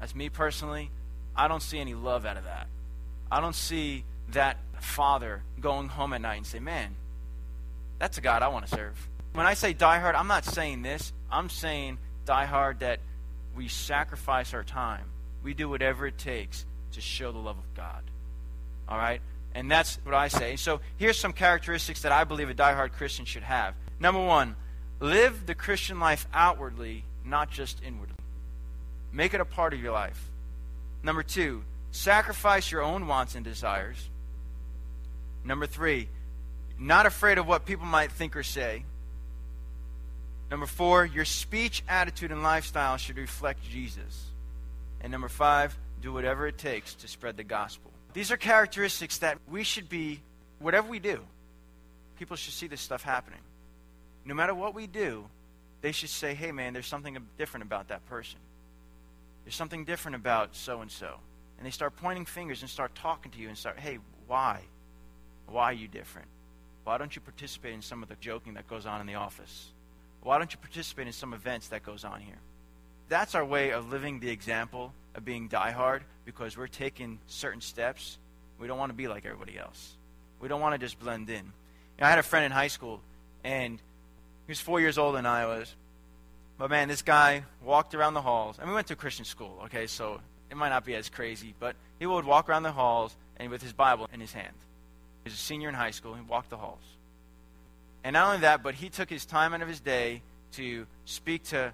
That's 0.00 0.14
me 0.14 0.28
personally. 0.28 0.90
I 1.36 1.48
don't 1.48 1.62
see 1.62 1.78
any 1.78 1.94
love 1.94 2.26
out 2.26 2.36
of 2.36 2.44
that. 2.44 2.66
I 3.30 3.40
don't 3.40 3.54
see 3.54 4.04
that 4.32 4.58
father 4.80 5.42
going 5.60 5.88
home 5.88 6.12
at 6.12 6.20
night 6.20 6.36
and 6.36 6.46
say, 6.46 6.58
man, 6.58 6.94
that's 7.98 8.18
a 8.18 8.20
God 8.20 8.42
I 8.42 8.48
want 8.48 8.66
to 8.66 8.74
serve. 8.74 9.08
When 9.32 9.46
I 9.46 9.54
say 9.54 9.74
diehard, 9.74 10.14
I'm 10.14 10.28
not 10.28 10.44
saying 10.44 10.82
this. 10.82 11.12
I'm 11.30 11.48
saying 11.48 11.98
die 12.24 12.44
hard, 12.44 12.80
that 12.80 13.00
we 13.56 13.68
sacrifice 13.68 14.54
our 14.54 14.64
time. 14.64 15.04
We 15.42 15.54
do 15.54 15.68
whatever 15.68 16.06
it 16.06 16.18
takes 16.18 16.64
to 16.92 17.00
show 17.00 17.32
the 17.32 17.38
love 17.38 17.58
of 17.58 17.74
God. 17.74 18.02
All 18.88 18.98
right? 18.98 19.20
And 19.54 19.70
that's 19.70 19.98
what 20.04 20.14
I 20.14 20.28
say. 20.28 20.56
So 20.56 20.80
here's 20.96 21.18
some 21.18 21.32
characteristics 21.32 22.02
that 22.02 22.12
I 22.12 22.24
believe 22.24 22.50
a 22.50 22.54
die-hard 22.54 22.92
Christian 22.92 23.24
should 23.24 23.42
have. 23.44 23.74
Number 24.00 24.24
one, 24.24 24.56
live 25.00 25.46
the 25.46 25.54
Christian 25.54 26.00
life 26.00 26.26
outwardly, 26.32 27.04
not 27.24 27.50
just 27.50 27.80
inwardly. 27.84 28.16
Make 29.12 29.32
it 29.32 29.40
a 29.40 29.44
part 29.44 29.72
of 29.72 29.80
your 29.80 29.92
life. 29.92 30.30
Number 31.02 31.22
two, 31.22 31.62
sacrifice 31.92 32.72
your 32.72 32.82
own 32.82 33.06
wants 33.06 33.36
and 33.36 33.44
desires. 33.44 34.08
Number 35.44 35.66
three, 35.66 36.08
not 36.78 37.06
afraid 37.06 37.38
of 37.38 37.46
what 37.46 37.66
people 37.66 37.86
might 37.86 38.10
think 38.10 38.34
or 38.34 38.42
say. 38.42 38.84
Number 40.54 40.66
four, 40.66 41.04
your 41.04 41.24
speech, 41.24 41.82
attitude, 41.88 42.30
and 42.30 42.40
lifestyle 42.44 42.96
should 42.96 43.18
reflect 43.18 43.68
Jesus. 43.68 44.26
And 45.00 45.10
number 45.10 45.28
five, 45.28 45.76
do 46.00 46.12
whatever 46.12 46.46
it 46.46 46.58
takes 46.58 46.94
to 46.94 47.08
spread 47.08 47.36
the 47.36 47.42
gospel. 47.42 47.90
These 48.12 48.30
are 48.30 48.36
characteristics 48.36 49.18
that 49.18 49.38
we 49.50 49.64
should 49.64 49.88
be, 49.88 50.20
whatever 50.60 50.88
we 50.88 51.00
do, 51.00 51.18
people 52.20 52.36
should 52.36 52.52
see 52.52 52.68
this 52.68 52.80
stuff 52.80 53.02
happening. 53.02 53.40
No 54.24 54.32
matter 54.32 54.54
what 54.54 54.76
we 54.76 54.86
do, 54.86 55.24
they 55.80 55.90
should 55.90 56.08
say, 56.08 56.34
hey, 56.34 56.52
man, 56.52 56.72
there's 56.72 56.86
something 56.86 57.18
different 57.36 57.66
about 57.66 57.88
that 57.88 58.06
person. 58.06 58.38
There's 59.44 59.56
something 59.56 59.84
different 59.84 60.14
about 60.14 60.54
so 60.54 60.82
and 60.82 60.90
so. 60.90 61.16
And 61.58 61.66
they 61.66 61.72
start 61.72 61.96
pointing 61.96 62.26
fingers 62.26 62.60
and 62.60 62.70
start 62.70 62.94
talking 62.94 63.32
to 63.32 63.38
you 63.38 63.48
and 63.48 63.58
start, 63.58 63.80
hey, 63.80 63.98
why? 64.28 64.60
Why 65.48 65.64
are 65.64 65.72
you 65.72 65.88
different? 65.88 66.28
Why 66.84 66.96
don't 66.96 67.16
you 67.16 67.22
participate 67.22 67.74
in 67.74 67.82
some 67.82 68.04
of 68.04 68.08
the 68.08 68.16
joking 68.20 68.54
that 68.54 68.68
goes 68.68 68.86
on 68.86 69.00
in 69.00 69.08
the 69.08 69.16
office? 69.16 69.72
Why 70.24 70.38
don't 70.38 70.50
you 70.50 70.58
participate 70.58 71.06
in 71.06 71.12
some 71.12 71.34
events 71.34 71.68
that 71.68 71.84
goes 71.84 72.02
on 72.02 72.20
here? 72.20 72.38
That's 73.08 73.34
our 73.34 73.44
way 73.44 73.72
of 73.72 73.90
living 73.90 74.20
the 74.20 74.30
example 74.30 74.92
of 75.14 75.24
being 75.24 75.50
diehard 75.50 76.00
because 76.24 76.56
we're 76.56 76.66
taking 76.66 77.18
certain 77.26 77.60
steps. 77.60 78.18
We 78.58 78.66
don't 78.66 78.78
want 78.78 78.88
to 78.88 78.96
be 78.96 79.06
like 79.06 79.26
everybody 79.26 79.58
else. 79.58 79.96
We 80.40 80.48
don't 80.48 80.62
want 80.62 80.74
to 80.74 80.78
just 80.78 80.98
blend 80.98 81.28
in. 81.28 81.36
You 81.36 81.42
know, 82.00 82.06
I 82.06 82.10
had 82.10 82.18
a 82.18 82.22
friend 82.22 82.46
in 82.46 82.52
high 82.52 82.68
school, 82.68 83.02
and 83.44 83.78
he 84.46 84.50
was 84.50 84.60
four 84.60 84.80
years 84.80 84.96
older 84.96 85.16
than 85.16 85.26
I 85.26 85.44
was. 85.44 85.74
But 86.56 86.70
man, 86.70 86.88
this 86.88 87.02
guy 87.02 87.44
walked 87.62 87.94
around 87.94 88.14
the 88.14 88.22
halls, 88.22 88.58
and 88.58 88.66
we 88.66 88.74
went 88.74 88.86
to 88.86 88.94
a 88.94 88.96
Christian 88.96 89.26
school, 89.26 89.60
okay, 89.66 89.86
so 89.86 90.20
it 90.50 90.56
might 90.56 90.70
not 90.70 90.86
be 90.86 90.94
as 90.94 91.10
crazy, 91.10 91.54
but 91.60 91.76
he 91.98 92.06
would 92.06 92.24
walk 92.24 92.48
around 92.48 92.62
the 92.62 92.72
halls 92.72 93.14
and 93.36 93.50
with 93.50 93.60
his 93.60 93.74
Bible 93.74 94.08
in 94.10 94.20
his 94.20 94.32
hand. 94.32 94.54
He 95.24 95.28
was 95.28 95.34
a 95.34 95.36
senior 95.36 95.68
in 95.68 95.74
high 95.74 95.90
school, 95.90 96.14
and 96.14 96.24
he 96.24 96.30
walked 96.30 96.48
the 96.48 96.56
halls. 96.56 96.80
And 98.04 98.12
not 98.14 98.26
only 98.26 98.40
that, 98.40 98.62
but 98.62 98.74
he 98.74 98.90
took 98.90 99.08
his 99.08 99.24
time 99.24 99.54
out 99.54 99.62
of 99.62 99.68
his 99.68 99.80
day 99.80 100.22
to 100.52 100.86
speak 101.06 101.44
to 101.44 101.72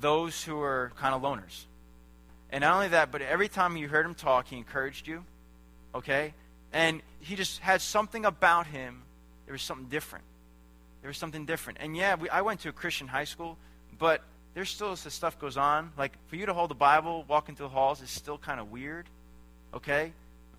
those 0.00 0.42
who 0.42 0.56
were 0.56 0.92
kind 0.96 1.14
of 1.14 1.22
loners. 1.22 1.64
And 2.50 2.62
not 2.62 2.74
only 2.74 2.88
that, 2.88 3.10
but 3.10 3.20
every 3.20 3.48
time 3.48 3.76
you 3.76 3.88
heard 3.88 4.06
him 4.06 4.14
talk, 4.14 4.46
he 4.46 4.56
encouraged 4.56 5.08
you. 5.08 5.24
Okay? 5.94 6.34
And 6.72 7.02
he 7.18 7.34
just 7.34 7.58
had 7.58 7.82
something 7.82 8.24
about 8.24 8.66
him. 8.68 9.02
There 9.46 9.52
was 9.52 9.62
something 9.62 9.88
different. 9.88 10.24
There 11.02 11.08
was 11.08 11.18
something 11.18 11.46
different. 11.46 11.80
And 11.82 11.96
yeah, 11.96 12.14
we, 12.14 12.30
I 12.30 12.42
went 12.42 12.60
to 12.60 12.68
a 12.68 12.72
Christian 12.72 13.08
high 13.08 13.24
school, 13.24 13.58
but 13.98 14.22
there's 14.54 14.70
still 14.70 14.90
this 14.90 15.12
stuff 15.12 15.38
goes 15.38 15.56
on. 15.56 15.92
Like 15.98 16.12
for 16.28 16.36
you 16.36 16.46
to 16.46 16.54
hold 16.54 16.70
the 16.70 16.76
Bible, 16.76 17.24
walk 17.26 17.48
into 17.48 17.62
the 17.62 17.68
halls 17.68 18.00
is 18.00 18.10
still 18.10 18.38
kind 18.38 18.60
of 18.60 18.70
weird. 18.70 19.06
Okay? 19.74 20.12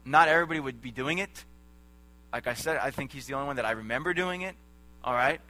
Not 0.03 0.27
everybody 0.27 0.59
would 0.59 0.81
be 0.81 0.91
doing 0.91 1.19
it. 1.19 1.45
Like 2.33 2.47
I 2.47 2.55
said, 2.55 2.77
I 2.77 2.91
think 2.91 3.11
he's 3.11 3.25
the 3.27 3.35
only 3.35 3.47
one 3.47 3.55
that 3.55 3.65
I 3.65 3.71
remember 3.71 4.13
doing 4.13 4.41
it. 4.41 4.55
All 5.03 5.13
right? 5.13 5.41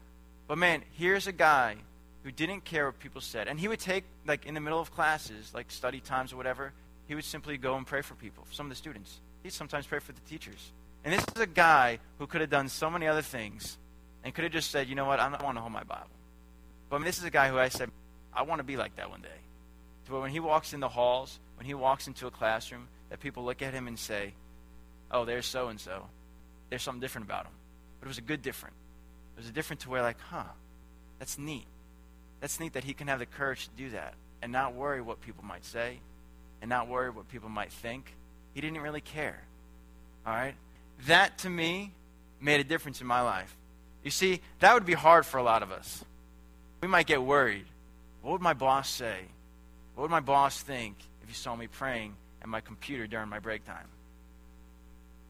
But 0.48 0.58
man, 0.58 0.84
here's 0.98 1.28
a 1.28 1.32
guy 1.32 1.76
who 2.24 2.32
didn't 2.32 2.64
care 2.64 2.86
what 2.86 3.00
people 3.00 3.22
said. 3.22 3.48
And 3.48 3.60
he 3.60 3.68
would 3.68 3.80
take, 3.80 4.06
like, 4.26 4.46
in 4.46 4.54
the 4.54 4.62
middle 4.62 4.80
of 4.80 4.92
classes, 4.92 5.52
like 5.54 5.70
study 5.72 6.00
times 6.00 6.34
or 6.34 6.38
whatever, 6.38 6.74
he 7.08 7.16
would 7.16 7.26
simply 7.26 7.58
go 7.58 7.76
and 7.76 7.86
pray 7.86 8.02
for 8.02 8.16
people, 8.16 8.46
some 8.52 8.66
of 8.66 8.70
the 8.70 8.76
students. 8.76 9.20
He'd 9.44 9.54
sometimes 9.54 9.86
pray 9.86 10.00
for 10.00 10.14
the 10.14 10.22
teachers. 10.22 10.72
And 11.04 11.14
this 11.14 11.26
is 11.36 11.42
a 11.42 11.48
guy 11.48 12.00
who 12.18 12.28
could 12.28 12.42
have 12.42 12.50
done 12.50 12.70
so 12.70 12.90
many 12.90 13.08
other 13.08 13.22
things 13.22 13.78
and 14.24 14.34
could 14.34 14.46
have 14.46 14.54
just 14.54 14.72
said, 14.72 14.88
you 14.88 14.96
know 14.96 15.06
what, 15.06 15.20
I 15.20 15.30
don't 15.30 15.44
want 15.44 15.58
to 15.58 15.62
hold 15.62 15.74
my 15.74 15.84
Bible. 15.84 16.08
But 16.90 16.96
I 16.96 17.00
mean, 17.00 17.06
this 17.06 17.18
is 17.18 17.26
a 17.26 17.30
guy 17.30 17.50
who 17.50 17.58
I 17.58 17.68
said, 17.68 17.92
I 18.34 18.44
want 18.44 18.60
to 18.60 18.64
be 18.64 18.78
like 18.78 18.96
that 18.96 19.10
one 19.10 19.22
day. 19.22 19.28
Where 20.08 20.22
when 20.22 20.32
he 20.32 20.40
walks 20.40 20.74
in 20.74 20.80
the 20.80 20.90
halls, 20.90 21.40
when 21.58 21.66
he 21.66 21.74
walks 21.74 22.08
into 22.08 22.28
a 22.28 22.32
classroom, 22.32 22.88
that 23.10 23.20
people 23.20 23.44
look 23.44 23.62
at 23.62 23.74
him 23.74 23.88
and 23.88 23.98
say, 23.98 24.34
oh, 25.12 25.26
there's 25.26 25.46
so 25.46 25.68
and 25.68 25.80
so. 25.80 26.06
There's 26.70 26.82
something 26.82 27.02
different 27.02 27.28
about 27.28 27.46
him. 27.46 27.54
But 28.00 28.08
it 28.08 28.10
was 28.10 28.18
a 28.18 28.22
good 28.22 28.42
different. 28.42 28.76
There's 29.36 29.50
a 29.50 29.52
different 29.52 29.82
to 29.82 29.90
where, 29.90 30.02
like, 30.02 30.20
huh, 30.30 30.44
that's 31.20 31.38
neat. 31.38 31.66
That's 32.40 32.60
neat 32.60 32.74
that 32.74 32.84
he 32.84 32.94
can 32.94 33.08
have 33.08 33.20
the 33.20 33.26
courage 33.26 33.68
to 33.68 33.72
do 33.76 33.90
that 33.92 34.14
and 34.42 34.52
not 34.52 34.74
worry 34.74 35.02
what 35.02 35.22
people 35.22 35.44
might 35.44 35.64
say 35.66 36.00
and 36.62 36.70
not 36.70 36.88
worry 36.88 37.10
what 37.10 37.30
people 37.30 37.50
might 37.50 37.72
think. 37.72 38.14
He 38.54 38.62
didn't 38.62 38.82
really 38.82 39.02
care. 39.02 39.42
All 40.26 40.34
right? 40.34 40.56
That, 41.08 41.38
to 41.40 41.50
me, 41.50 41.92
made 42.40 42.60
a 42.60 42.64
difference 42.64 43.02
in 43.02 43.08
my 43.08 43.22
life. 43.22 43.56
You 44.04 44.12
see, 44.12 44.42
that 44.60 44.74
would 44.74 44.86
be 44.86 44.94
hard 44.94 45.26
for 45.26 45.38
a 45.38 45.44
lot 45.44 45.64
of 45.64 45.72
us. 45.72 46.04
We 46.82 46.88
might 46.88 47.08
get 47.08 47.22
worried. 47.22 47.66
What 48.22 48.34
would 48.34 48.42
my 48.42 48.54
boss 48.54 48.90
say? 48.90 49.20
What 49.96 50.04
would 50.04 50.12
my 50.12 50.20
boss 50.20 50.62
think 50.62 50.98
if 51.22 51.30
he 51.30 51.36
saw 51.36 51.56
me 51.56 51.68
praying 51.68 52.16
at 52.42 52.50
my 52.50 52.62
computer 52.62 53.08
during 53.08 53.30
my 53.30 53.40
break 53.40 53.66
time? 53.66 53.88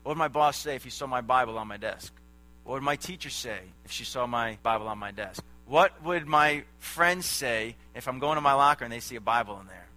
What 0.01 0.11
would 0.11 0.17
my 0.17 0.27
boss 0.27 0.57
say 0.57 0.75
if 0.75 0.83
he 0.83 0.89
saw 0.89 1.05
my 1.05 1.21
Bible 1.21 1.57
on 1.57 1.67
my 1.67 1.77
desk? 1.77 2.13
What 2.63 2.75
would 2.75 2.83
my 2.83 2.95
teacher 2.95 3.29
say 3.29 3.59
if 3.85 3.91
she 3.91 4.05
saw 4.05 4.25
my 4.25 4.57
Bible 4.63 4.87
on 4.87 4.97
my 4.97 5.11
desk? 5.11 5.43
What 5.65 6.03
would 6.03 6.27
my 6.27 6.63
friends 6.79 7.25
say 7.25 7.75
if 7.95 8.07
I'm 8.07 8.19
going 8.19 8.35
to 8.35 8.41
my 8.41 8.53
locker 8.53 8.83
and 8.83 8.93
they 8.93 8.99
see 8.99 9.15
a 9.15 9.21
Bible 9.21 9.59
in 9.59 9.67
there? 9.67 9.87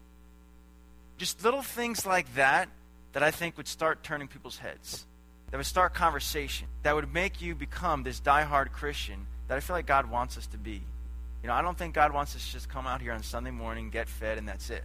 Just 1.18 1.42
little 1.44 1.62
things 1.62 2.04
like 2.04 2.34
that 2.34 2.68
that 3.12 3.22
I 3.22 3.30
think 3.30 3.56
would 3.56 3.68
start 3.68 4.02
turning 4.02 4.28
people's 4.28 4.58
heads, 4.58 5.06
that 5.50 5.56
would 5.56 5.66
start 5.66 5.94
conversation, 5.94 6.66
that 6.82 6.94
would 6.94 7.12
make 7.12 7.40
you 7.40 7.54
become 7.54 8.02
this 8.02 8.20
die-hard 8.20 8.72
Christian 8.72 9.26
that 9.48 9.56
I 9.56 9.60
feel 9.60 9.74
like 9.74 9.86
God 9.86 10.10
wants 10.10 10.36
us 10.36 10.46
to 10.48 10.58
be. 10.58 10.82
You 11.42 11.48
know, 11.48 11.54
I 11.54 11.62
don't 11.62 11.78
think 11.78 11.94
God 11.94 12.12
wants 12.12 12.34
us 12.34 12.44
to 12.44 12.52
just 12.52 12.68
come 12.68 12.86
out 12.86 13.00
here 13.00 13.12
on 13.12 13.22
Sunday 13.22 13.52
morning, 13.52 13.90
get 13.90 14.08
fed, 14.08 14.38
and 14.38 14.48
that's 14.48 14.70
it. 14.70 14.82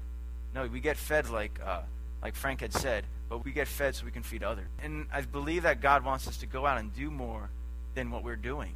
No, 0.53 0.67
we 0.67 0.79
get 0.79 0.97
fed 0.97 1.29
like, 1.29 1.59
uh, 1.65 1.81
like 2.21 2.35
Frank 2.35 2.61
had 2.61 2.73
said, 2.73 3.05
but 3.27 3.43
we 3.43 3.51
get 3.51 3.67
fed 3.67 3.95
so 3.95 4.05
we 4.05 4.11
can 4.11 4.23
feed 4.23 4.43
others. 4.43 4.67
And 4.83 5.07
I 5.11 5.21
believe 5.21 5.63
that 5.63 5.81
God 5.81 6.05
wants 6.05 6.27
us 6.27 6.37
to 6.37 6.45
go 6.45 6.65
out 6.65 6.77
and 6.77 6.93
do 6.93 7.09
more 7.09 7.49
than 7.93 8.11
what 8.11 8.23
we're 8.23 8.35
doing. 8.35 8.73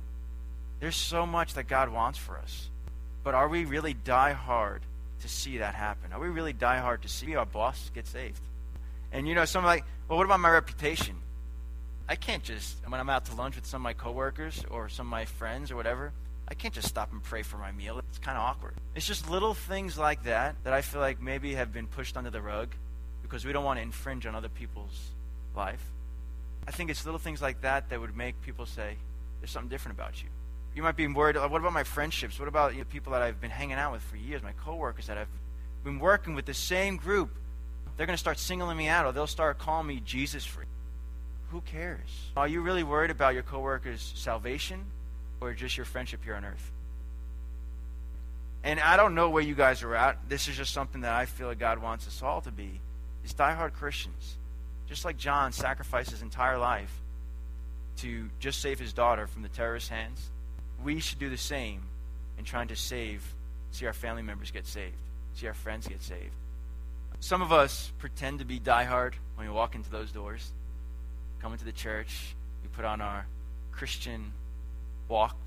There's 0.80 0.96
so 0.96 1.26
much 1.26 1.54
that 1.54 1.68
God 1.68 1.90
wants 1.90 2.18
for 2.18 2.38
us. 2.38 2.70
But 3.24 3.34
are 3.34 3.48
we 3.48 3.66
really 3.66 3.94
die 3.94 4.34
hard 4.34 4.82
to 5.22 5.28
see 5.28 5.58
that 5.58 5.74
happen? 5.74 6.14
Are 6.14 6.20
we 6.20 6.30
really 6.30 6.54
die 6.54 6.78
hard 6.78 7.02
to 7.04 7.08
see 7.08 7.36
our 7.36 7.46
boss 7.46 7.90
get 7.94 8.08
saved? 8.08 8.42
And 9.12 9.28
you 9.28 9.34
know, 9.34 9.46
some 9.46 9.64
like, 9.64 9.86
well, 10.08 10.18
what 10.18 10.26
about 10.26 10.40
my 10.40 10.50
reputation? 10.50 11.16
I 12.08 12.16
can't 12.16 12.44
just 12.44 12.78
when 12.88 13.00
I'm 13.00 13.10
out 13.10 13.26
to 13.26 13.36
lunch 13.36 13.56
with 13.56 13.66
some 13.66 13.82
of 13.82 13.84
my 13.84 13.94
coworkers 13.94 14.64
or 14.70 14.90
some 14.90 15.08
of 15.08 15.12
my 15.12 15.26
friends 15.26 15.72
or 15.72 15.76
whatever. 15.76 16.12
I 16.48 16.54
can't 16.54 16.74
just 16.74 16.88
stop 16.88 17.12
and 17.12 17.24
pray 17.24 17.42
for 17.42 17.58
my 17.58 17.72
meal. 17.72 17.98
It's 17.98 18.20
kind 18.20 18.38
of 18.38 18.44
awkward. 18.44 18.76
It's 18.94 19.08
just 19.08 19.28
little 19.28 19.56
things 19.56 19.98
like 19.98 20.24
that 20.26 20.56
that 20.64 20.74
I 20.74 20.82
feel 20.82 21.02
like 21.02 21.20
maybe 21.20 21.56
have 21.56 21.74
been 21.74 21.88
pushed 21.88 22.18
under 22.18 22.30
the 22.30 22.42
rug 22.42 22.70
because 23.24 23.44
we 23.44 23.52
don't 23.52 23.66
want 23.66 23.80
to 23.80 23.82
infringe 23.82 24.28
on 24.28 24.36
other 24.36 24.50
people's 24.50 25.10
life. 25.56 25.84
I 26.68 26.72
think 26.72 26.90
it's 26.90 27.06
little 27.06 27.20
things 27.20 27.42
like 27.42 27.62
that 27.62 27.90
that 27.90 28.00
would 28.00 28.16
make 28.16 28.42
people 28.42 28.66
say, 28.66 28.96
there's 29.40 29.52
something 29.52 29.70
different 29.70 29.98
about 29.98 30.22
you. 30.22 30.30
You 30.76 30.84
might 30.84 30.98
be 30.98 31.08
worried, 31.08 31.38
what 31.38 31.54
about 31.54 31.74
my 31.74 31.84
friendships? 31.84 32.40
What 32.40 32.48
about 32.48 32.74
you 32.74 32.80
know, 32.80 32.86
people 32.86 33.14
that 33.14 33.22
I've 33.22 33.40
been 33.40 33.52
hanging 33.52 33.78
out 33.78 33.94
with 33.94 34.02
for 34.02 34.18
years, 34.18 34.44
my 34.44 34.52
coworkers 34.64 35.08
that 35.08 35.18
I've 35.18 35.30
been 35.84 36.00
working 36.00 36.36
with 36.36 36.46
the 36.46 36.54
same 36.54 36.98
group? 36.98 37.30
They're 37.96 38.08
going 38.08 38.16
to 38.16 38.20
start 38.20 38.40
singling 38.40 38.76
me 38.76 38.88
out 38.88 39.06
or 39.06 39.12
they'll 39.14 39.28
start 39.28 39.58
calling 39.58 39.88
me 39.88 40.02
Jesus 40.04 40.44
freak. 40.44 40.68
Who 41.52 41.62
cares? 41.62 42.10
Are 42.36 42.48
you 42.48 42.62
really 42.62 42.84
worried 42.84 43.12
about 43.12 43.36
your 43.36 43.44
coworkers' 43.44 44.12
salvation 44.16 44.84
or 45.40 45.54
just 45.54 45.78
your 45.78 45.86
friendship 45.86 46.24
here 46.24 46.36
on 46.36 46.44
earth? 46.44 46.72
And 48.64 48.80
I 48.80 48.98
don't 48.98 49.14
know 49.14 49.30
where 49.30 49.44
you 49.44 49.54
guys 49.54 49.84
are 49.84 49.96
at. 49.96 50.28
This 50.28 50.48
is 50.48 50.58
just 50.58 50.74
something 50.74 51.02
that 51.02 51.14
I 51.14 51.28
feel 51.28 51.48
like 51.48 51.60
God 51.60 51.78
wants 51.78 52.08
us 52.08 52.22
all 52.24 52.42
to 52.42 52.52
be. 52.52 52.82
Is 53.24 53.34
diehard 53.34 53.74
Christians. 53.74 54.38
Just 54.88 55.06
like 55.06 55.18
John 55.18 55.52
sacrificed 55.52 56.12
his 56.12 56.22
entire 56.22 56.58
life 56.58 56.92
to 57.98 58.30
just 58.40 58.62
save 58.62 58.80
his 58.80 58.94
daughter 58.94 59.28
from 59.28 59.42
the 59.42 59.50
terrorist 59.50 59.90
hands, 59.90 60.30
we 60.84 61.00
should 61.00 61.20
do 61.20 61.30
the 61.30 61.38
same 61.38 61.82
in 62.38 62.44
trying 62.44 62.68
to 62.68 62.76
save, 62.76 63.24
see 63.72 63.86
our 63.86 63.94
family 63.94 64.22
members 64.22 64.52
get 64.52 64.68
saved, 64.68 64.96
see 65.34 65.48
our 65.48 65.54
friends 65.54 65.88
get 65.88 66.02
saved. 66.02 66.36
Some 67.20 67.42
of 67.42 67.52
us 67.52 67.92
pretend 67.98 68.40
to 68.40 68.46
be 68.46 68.60
diehard 68.60 69.14
when 69.36 69.48
we 69.48 69.54
walk 69.54 69.74
into 69.74 69.90
those 69.90 70.12
doors 70.12 70.52
come 71.46 71.54
into 71.54 71.66
the 71.66 71.72
church, 71.72 72.36
we 72.64 72.70
put 72.70 72.86
on 72.86 73.02
our 73.02 73.28
Christian 73.72 74.34
walk, 75.08 75.38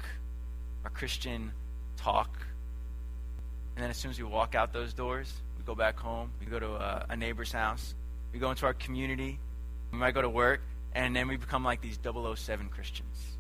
our 0.85 0.91
Christian 0.91 1.51
talk, 1.97 2.31
and 3.75 3.83
then 3.83 3.91
as 3.91 3.97
soon 3.97 4.13
as 4.13 4.19
we 4.19 4.25
walk 4.25 4.55
out 4.55 4.73
those 4.73 4.93
doors, 4.93 5.33
we 5.59 5.65
go 5.65 5.75
back 5.75 5.99
home, 5.99 6.31
we 6.39 6.47
go 6.47 6.61
to 6.61 6.69
a, 6.69 7.07
a 7.09 7.17
neighbor's 7.17 7.51
house, 7.51 7.97
we 8.33 8.39
go 8.39 8.51
into 8.51 8.67
our 8.67 8.75
community, 8.75 9.39
we 9.93 9.99
might 9.99 10.15
go 10.15 10.23
to 10.23 10.29
work, 10.29 10.61
and 10.95 11.15
then 11.15 11.29
we 11.29 11.37
become 11.37 11.65
like 11.65 11.81
these 11.81 11.99
007 12.03 12.69
Christians. 12.69 13.37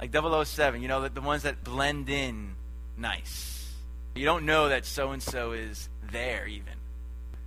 Like 0.00 0.12
007, 0.12 0.82
you 0.82 0.88
know, 0.88 1.08
the, 1.08 1.20
ones 1.20 1.44
that 1.44 1.62
blend 1.62 2.08
in 2.08 2.54
nice. 2.96 3.72
You 4.14 4.24
don't 4.24 4.44
know 4.44 4.68
that 4.68 4.84
so 4.84 5.12
and 5.12 5.22
so 5.22 5.52
is 5.52 5.88
there 6.10 6.46
even. 6.46 6.74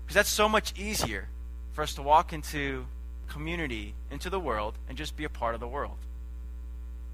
Because 0.06 0.16
that's 0.16 0.30
so 0.30 0.48
much 0.48 0.78
easier 0.80 1.28
for 1.74 1.82
us 1.82 1.96
to 1.96 2.02
walk 2.02 2.32
into 2.32 2.86
community 3.28 3.94
into 4.12 4.30
the 4.30 4.40
world 4.40 4.76
and 4.88 4.98
just 4.98 5.18
be 5.18 5.26
a 5.26 5.30
part 5.30 5.56
of 5.56 5.60
the 5.60 5.68
world. 5.68 5.98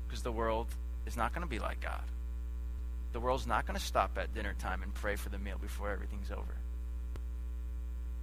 Because 0.08 0.24
the 0.24 0.32
world 0.32 0.68
is 1.06 1.18
not 1.18 1.34
going 1.34 1.42
to 1.42 1.50
be 1.50 1.60
like 1.60 1.82
God. 1.82 2.04
The 3.14 3.20
world's 3.20 3.48
not 3.48 3.66
going 3.66 3.78
to 3.78 3.86
stop 3.86 4.18
at 4.18 4.34
dinner 4.34 4.54
time 4.60 4.84
and 4.84 4.94
pray 4.94 5.16
for 5.16 5.30
the 5.30 5.40
meal 5.40 5.58
before 5.60 5.90
everything's 5.92 6.32
over. 6.32 6.56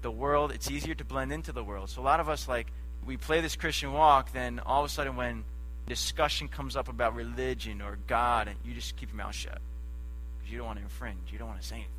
The 0.02 0.10
world, 0.10 0.52
it's 0.52 0.70
easier 0.70 0.94
to 0.94 1.04
blend 1.04 1.32
into 1.32 1.52
the 1.52 1.64
world. 1.64 1.90
So 1.90 2.00
a 2.00 2.04
lot 2.04 2.20
of 2.20 2.28
us, 2.28 2.46
like, 2.48 2.68
we 3.04 3.16
play 3.16 3.40
this 3.40 3.56
Christian 3.56 3.92
walk, 3.92 4.32
then 4.32 4.60
all 4.64 4.84
of 4.84 4.90
a 4.90 4.92
sudden 4.92 5.16
when 5.16 5.44
discussion 5.86 6.48
comes 6.48 6.76
up 6.76 6.88
about 6.88 7.14
religion 7.14 7.80
or 7.80 7.98
God, 8.06 8.48
and 8.48 8.56
you 8.64 8.74
just 8.74 8.96
keep 8.96 9.08
your 9.10 9.16
mouth 9.16 9.34
shut. 9.34 9.58
Because 10.38 10.52
you 10.52 10.58
don't 10.58 10.66
want 10.66 10.78
to 10.78 10.84
infringe. 10.84 11.32
You 11.32 11.38
don't 11.38 11.48
want 11.48 11.60
to 11.60 11.66
say 11.66 11.76
anything. 11.76 11.92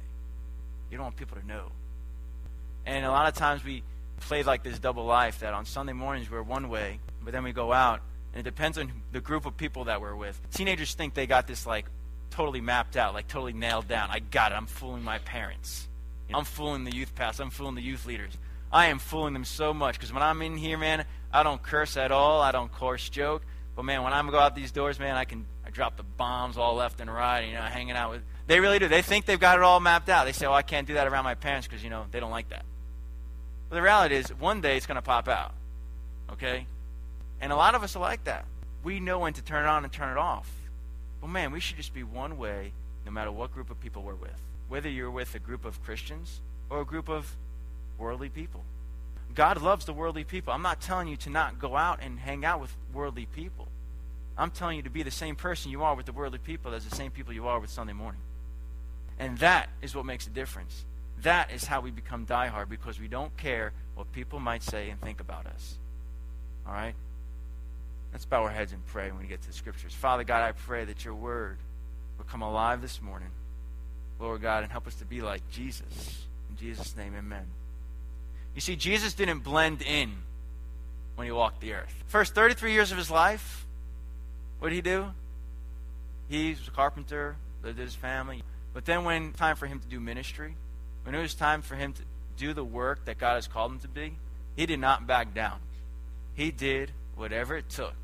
You 0.92 0.98
don't 0.98 1.06
want 1.06 1.18
people 1.18 1.38
to 1.38 1.46
know. 1.46 1.72
And 2.86 3.06
a 3.06 3.12
lot 3.12 3.28
of 3.28 3.34
times 3.34 3.64
we 3.64 3.84
played 4.22 4.46
like 4.46 4.64
this 4.64 4.80
double 4.80 5.06
life 5.06 5.40
that 5.40 5.54
on 5.54 5.66
Sunday 5.66 5.94
mornings 5.94 6.30
we're 6.30 6.42
one 6.42 6.70
way, 6.70 7.00
but 7.22 7.34
then 7.34 7.44
we 7.44 7.52
go 7.52 7.74
out, 7.74 8.02
and 8.34 8.40
it 8.40 8.50
depends 8.50 8.78
on 8.78 8.92
the 9.12 9.20
group 9.20 9.46
of 9.46 9.58
people 9.58 9.86
that 9.86 10.00
we're 10.00 10.16
with. 10.16 10.40
Teenagers 10.52 10.94
think 10.94 11.16
they 11.16 11.28
got 11.28 11.48
this 11.48 11.66
like 11.66 11.86
totally 12.30 12.62
mapped 12.62 12.96
out, 12.96 13.14
like 13.14 13.28
totally 13.28 13.54
nailed 13.54 13.88
down. 13.88 14.10
I 14.10 14.20
got 14.20 14.52
it. 14.52 14.56
I'm 14.56 14.68
fooling 14.68 15.04
my 15.04 15.18
parents. 15.20 15.89
I'm 16.34 16.46
fooling 16.46 16.84
the 16.84 16.96
youth 16.96 17.16
pastors. 17.16 17.42
I'm 17.42 17.50
fooling 17.50 17.76
the 17.76 17.82
youth 17.82 18.06
leaders. 18.06 18.34
I 18.72 18.88
am 18.88 19.00
fooling 19.00 19.34
them 19.34 19.46
so 19.46 19.74
much 19.74 19.96
because 19.96 20.14
when 20.14 20.22
I'm 20.22 20.42
in 20.42 20.58
here, 20.58 20.78
man, 20.78 21.06
I 21.34 21.44
don't 21.44 21.62
curse 21.62 21.98
at 21.98 22.12
all. 22.12 22.42
I 22.42 22.52
don't 22.52 22.72
coarse 22.72 23.10
joke. 23.10 23.42
But 23.76 23.84
man, 23.84 24.04
when 24.04 24.14
I'm 24.14 24.30
go 24.30 24.38
out 24.38 24.56
these 24.56 24.72
doors, 24.72 25.00
man, 25.00 25.16
I 25.16 25.26
can 25.26 25.46
I 25.66 25.70
drop 25.70 25.98
the 25.98 26.04
bombs 26.04 26.58
all 26.58 26.76
left 26.76 27.00
and 27.00 27.12
right. 27.12 27.42
You 27.42 27.54
know, 27.54 27.62
hanging 27.62 27.96
out 27.96 28.12
with. 28.12 28.22
They 28.48 28.60
really 28.60 28.80
do. 28.80 28.88
They 28.88 29.02
think 29.02 29.26
they've 29.26 29.40
got 29.40 29.58
it 29.58 29.64
all 29.64 29.80
mapped 29.80 30.10
out. 30.10 30.26
They 30.26 30.32
say, 30.32 30.46
"Oh, 30.46 30.54
I 30.54 30.62
can't 30.62 30.88
do 30.88 30.96
that 30.96 31.08
around 31.08 31.24
my 31.24 31.36
parents 31.36 31.68
because 31.68 31.84
you 31.84 31.90
know 31.90 32.06
they 32.12 32.20
don't 32.20 32.32
like 32.32 32.50
that." 32.50 32.66
But 33.70 33.76
the 33.76 33.82
reality 33.82 34.16
is, 34.16 34.30
one 34.30 34.62
day 34.62 34.78
it's 34.78 34.86
going 34.86 34.96
to 34.96 35.02
pop 35.02 35.28
out. 35.28 35.54
Okay? 36.32 36.66
And 37.42 37.52
a 37.52 37.56
lot 37.56 37.76
of 37.76 37.84
us 37.84 37.96
are 37.96 38.00
like 38.00 38.24
that. 38.26 38.46
We 38.84 39.00
know 39.00 39.20
when 39.20 39.34
to 39.34 39.42
turn 39.42 39.66
it 39.66 39.68
on 39.68 39.84
and 39.84 39.94
turn 39.94 40.10
it 40.10 40.18
off. 40.18 40.50
But 41.22 41.28
man, 41.28 41.52
we 41.52 41.60
should 41.60 41.78
just 41.78 41.94
be 41.94 42.04
one 42.04 42.38
way 42.38 42.74
no 43.06 43.12
matter 43.12 43.32
what 43.32 43.54
group 43.54 43.70
of 43.70 43.80
people 43.80 44.04
we're 44.04 44.16
with. 44.16 44.32
Whether 44.70 44.90
you're 44.90 45.12
with 45.12 45.36
a 45.36 45.40
group 45.40 45.66
of 45.66 45.84
Christians 45.84 46.42
or 46.70 46.82
a 46.82 46.86
group 46.86 47.10
of 47.10 47.36
worldly 47.98 48.30
people. 48.30 48.64
God 49.36 49.62
loves 49.62 49.86
the 49.86 49.94
worldly 49.94 50.24
people. 50.24 50.54
I'm 50.54 50.62
not 50.62 50.82
telling 50.82 51.08
you 51.08 51.18
to 51.18 51.30
not 51.30 51.60
go 51.60 51.76
out 51.76 52.00
and 52.02 52.20
hang 52.20 52.46
out 52.46 52.62
with 52.62 52.76
worldly 52.94 53.26
people. 53.26 53.68
I'm 54.38 54.52
telling 54.52 54.78
you 54.78 54.84
to 54.84 54.90
be 54.90 55.04
the 55.04 55.12
same 55.12 55.36
person 55.36 55.70
you 55.70 55.84
are 55.84 55.96
with 55.96 56.06
the 56.06 56.14
worldly 56.14 56.40
people 56.40 56.74
as 56.74 56.86
the 56.86 56.96
same 56.96 57.12
people 57.12 57.34
you 57.34 57.48
are 57.48 57.60
with 57.60 57.70
Sunday 57.70 57.94
morning. 57.94 58.22
And 59.20 59.38
that 59.40 59.70
is 59.82 59.94
what 59.94 60.06
makes 60.06 60.26
a 60.28 60.30
difference. 60.30 60.86
That 61.22 61.52
is 61.52 61.66
how 61.66 61.82
we 61.82 61.92
become 61.92 62.26
diehard 62.26 62.70
because 62.70 63.00
we 63.00 63.10
don't 63.10 63.36
care 63.36 63.74
what 63.96 64.12
people 64.14 64.40
might 64.40 64.64
say 64.64 64.90
and 64.90 65.00
think 65.02 65.20
about 65.20 65.46
us. 65.46 65.78
All 66.66 66.74
right? 66.74 66.96
Let's 68.14 68.26
bow 68.26 68.44
our 68.44 68.50
heads 68.50 68.72
and 68.72 68.86
pray 68.88 69.12
when 69.12 69.22
we 69.22 69.28
get 69.28 69.42
to 69.42 69.48
the 69.48 69.54
scriptures. 69.54 69.94
Father 69.94 70.24
God, 70.24 70.42
I 70.42 70.54
pray 70.54 70.86
that 70.86 71.04
your 71.04 71.14
word 71.14 71.58
will 72.18 72.26
come 72.26 72.42
alive 72.42 72.82
this 72.82 73.02
morning, 73.02 73.30
Lord 74.20 74.42
God, 74.42 74.64
and 74.64 74.72
help 74.72 74.88
us 74.88 74.96
to 74.96 75.06
be 75.06 75.22
like 75.22 75.42
Jesus. 75.50 76.26
In 76.50 76.58
Jesus' 76.58 76.96
name, 76.96 77.14
amen. 77.18 77.46
You 78.54 78.62
see, 78.62 78.76
Jesus 78.76 79.14
didn't 79.14 79.40
blend 79.40 79.82
in 79.82 80.12
when 81.16 81.26
he 81.26 81.32
walked 81.32 81.62
the 81.62 81.74
earth. 81.74 82.04
First 82.08 82.36
33 82.36 82.74
years 82.74 82.92
of 82.92 82.98
his 82.98 83.10
life, 83.10 83.66
what 84.60 84.70
did 84.70 84.76
he 84.76 84.82
do? 84.82 85.12
He 86.28 86.50
was 86.52 86.68
a 86.68 86.72
carpenter, 86.72 87.38
lived 87.64 87.78
with 87.78 87.88
his 87.88 87.96
family. 87.96 88.44
But 88.74 88.86
then 88.86 89.04
when 89.04 89.32
time 89.34 89.56
for 89.56 89.68
him 89.68 89.80
to 89.80 89.88
do 89.88 90.00
ministry, 90.00 90.56
when 91.04 91.16
it 91.16 91.22
was 91.22 91.34
time 91.34 91.62
for 91.62 91.76
him 91.76 91.94
to 91.94 92.02
do 92.38 92.54
the 92.54 92.64
work 92.64 93.06
that 93.06 93.18
God 93.18 93.36
has 93.36 93.48
called 93.48 93.72
him 93.72 93.80
to 93.80 93.88
be, 93.88 94.14
he 94.56 94.66
did 94.66 94.80
not 94.80 95.08
back 95.08 95.34
down. 95.34 95.60
He 96.36 96.52
did 96.52 96.92
whatever 97.16 97.56
it 97.58 97.70
took. 97.70 97.96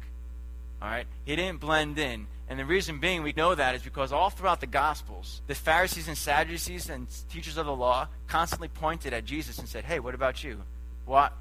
All 0.81 0.89
right? 0.89 1.07
He 1.25 1.35
didn't 1.35 1.59
blend 1.59 1.97
in. 1.97 2.27
And 2.47 2.59
the 2.59 2.65
reason 2.65 2.99
being 2.99 3.23
we 3.23 3.33
know 3.33 3.55
that 3.55 3.75
is 3.75 3.81
because 3.81 4.11
all 4.11 4.29
throughout 4.29 4.61
the 4.61 4.67
Gospels, 4.67 5.41
the 5.47 5.55
Pharisees 5.55 6.07
and 6.07 6.17
Sadducees 6.17 6.89
and 6.89 7.07
teachers 7.29 7.57
of 7.57 7.65
the 7.65 7.75
law 7.75 8.07
constantly 8.27 8.67
pointed 8.67 9.13
at 9.13 9.25
Jesus 9.25 9.57
and 9.57 9.67
said, 9.67 9.83
Hey, 9.83 9.99
what 9.99 10.13
about 10.13 10.43
you? 10.43 10.61
What? 11.05 11.33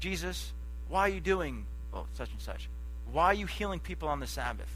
Jesus, 0.00 0.52
why 0.88 1.00
are 1.00 1.08
you 1.08 1.20
doing 1.20 1.64
well, 1.92 2.06
such 2.14 2.30
and 2.30 2.40
such? 2.40 2.68
Why 3.10 3.26
are 3.26 3.34
you 3.34 3.46
healing 3.46 3.80
people 3.80 4.08
on 4.08 4.20
the 4.20 4.26
Sabbath? 4.26 4.68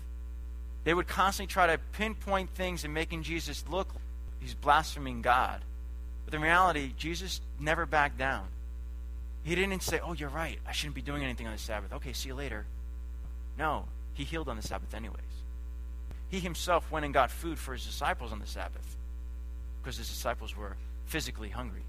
They 0.85 0.95
would 0.95 1.07
constantly 1.07 1.53
try 1.53 1.67
to 1.67 1.79
pinpoint 1.93 2.51
things 2.51 2.85
and 2.85 2.93
making 2.93 3.23
Jesus 3.23 3.65
look 3.69 3.89
he's 4.41 4.55
blaspheming 4.55 5.23
God. 5.23 5.61
But 6.25 6.35
in 6.35 6.43
reality, 6.43 6.93
Jesus 6.97 7.41
never 7.59 7.87
backed 7.87 8.19
down. 8.19 8.47
He 9.43 9.55
didn't 9.55 9.83
say, 9.83 10.01
Oh, 10.03 10.13
you're 10.13 10.29
right. 10.29 10.59
I 10.67 10.73
shouldn't 10.73 10.95
be 10.95 11.03
doing 11.03 11.23
anything 11.25 11.47
on 11.47 11.53
the 11.53 11.59
Sabbath. 11.59 11.93
Okay, 11.95 12.13
see 12.13 12.29
you 12.29 12.35
later. 12.35 12.65
No, 13.59 13.85
he 14.15 14.25
healed 14.25 14.49
on 14.49 14.57
the 14.57 14.63
Sabbath, 14.63 14.95
anyways. 14.95 15.21
He 16.29 16.41
himself 16.41 16.91
went 16.91 17.05
and 17.05 17.13
got 17.13 17.31
food 17.31 17.59
for 17.59 17.75
his 17.75 17.85
disciples 17.85 18.33
on 18.33 18.39
the 18.39 18.47
Sabbath 18.47 18.97
because 19.83 19.99
his 19.99 20.09
disciples 20.09 20.57
were 20.57 20.77
physically 21.07 21.51
hungry. 21.51 21.83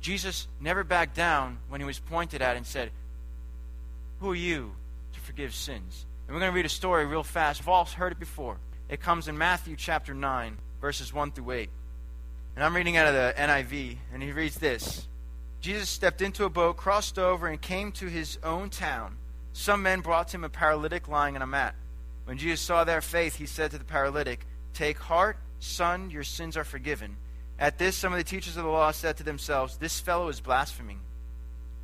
Jesus 0.00 0.48
never 0.60 0.82
backed 0.82 1.14
down 1.14 1.58
when 1.68 1.80
he 1.80 1.86
was 1.86 1.98
pointed 1.98 2.42
at 2.42 2.56
and 2.56 2.66
said, 2.66 2.90
Who 4.20 4.30
are 4.30 4.36
you 4.36 4.72
to 5.12 5.20
forgive 5.20 5.54
sins? 5.54 6.06
And 6.26 6.34
we're 6.34 6.40
going 6.40 6.50
to 6.50 6.56
read 6.56 6.66
a 6.66 6.70
story 6.70 7.04
real 7.06 7.22
fast. 7.22 7.60
We've 7.60 7.68
all 7.68 7.84
heard 7.84 8.12
it 8.12 8.18
before. 8.18 8.56
It 8.88 9.00
comes 9.00 9.28
in 9.28 9.38
Matthew 9.38 9.76
chapter 9.76 10.14
9, 10.14 10.56
verses 10.80 11.12
1 11.12 11.32
through 11.32 11.52
8. 11.52 11.70
And 12.56 12.64
I'm 12.64 12.74
reading 12.74 12.96
out 12.96 13.06
of 13.06 13.14
the 13.14 13.34
NIV, 13.36 13.96
and 14.12 14.22
he 14.22 14.32
reads 14.32 14.56
this 14.56 15.06
Jesus 15.60 15.88
stepped 15.88 16.20
into 16.20 16.44
a 16.44 16.50
boat, 16.50 16.76
crossed 16.76 17.18
over, 17.18 17.46
and 17.46 17.60
came 17.60 17.92
to 17.92 18.06
his 18.06 18.38
own 18.42 18.70
town. 18.70 19.16
Some 19.52 19.82
men 19.82 20.00
brought 20.00 20.28
to 20.28 20.36
him 20.36 20.44
a 20.44 20.48
paralytic 20.48 21.08
lying 21.08 21.36
on 21.36 21.42
a 21.42 21.46
mat. 21.46 21.74
When 22.24 22.38
Jesus 22.38 22.60
saw 22.60 22.84
their 22.84 23.00
faith, 23.00 23.36
he 23.36 23.46
said 23.46 23.70
to 23.72 23.78
the 23.78 23.84
paralytic, 23.84 24.46
Take 24.74 24.98
heart, 24.98 25.36
son, 25.60 26.10
your 26.10 26.24
sins 26.24 26.56
are 26.56 26.64
forgiven. 26.64 27.16
At 27.58 27.78
this, 27.78 27.96
some 27.96 28.12
of 28.12 28.18
the 28.18 28.24
teachers 28.24 28.56
of 28.56 28.64
the 28.64 28.70
law 28.70 28.90
said 28.90 29.16
to 29.18 29.22
themselves, 29.22 29.76
This 29.76 30.00
fellow 30.00 30.28
is 30.28 30.40
blaspheming. 30.40 31.00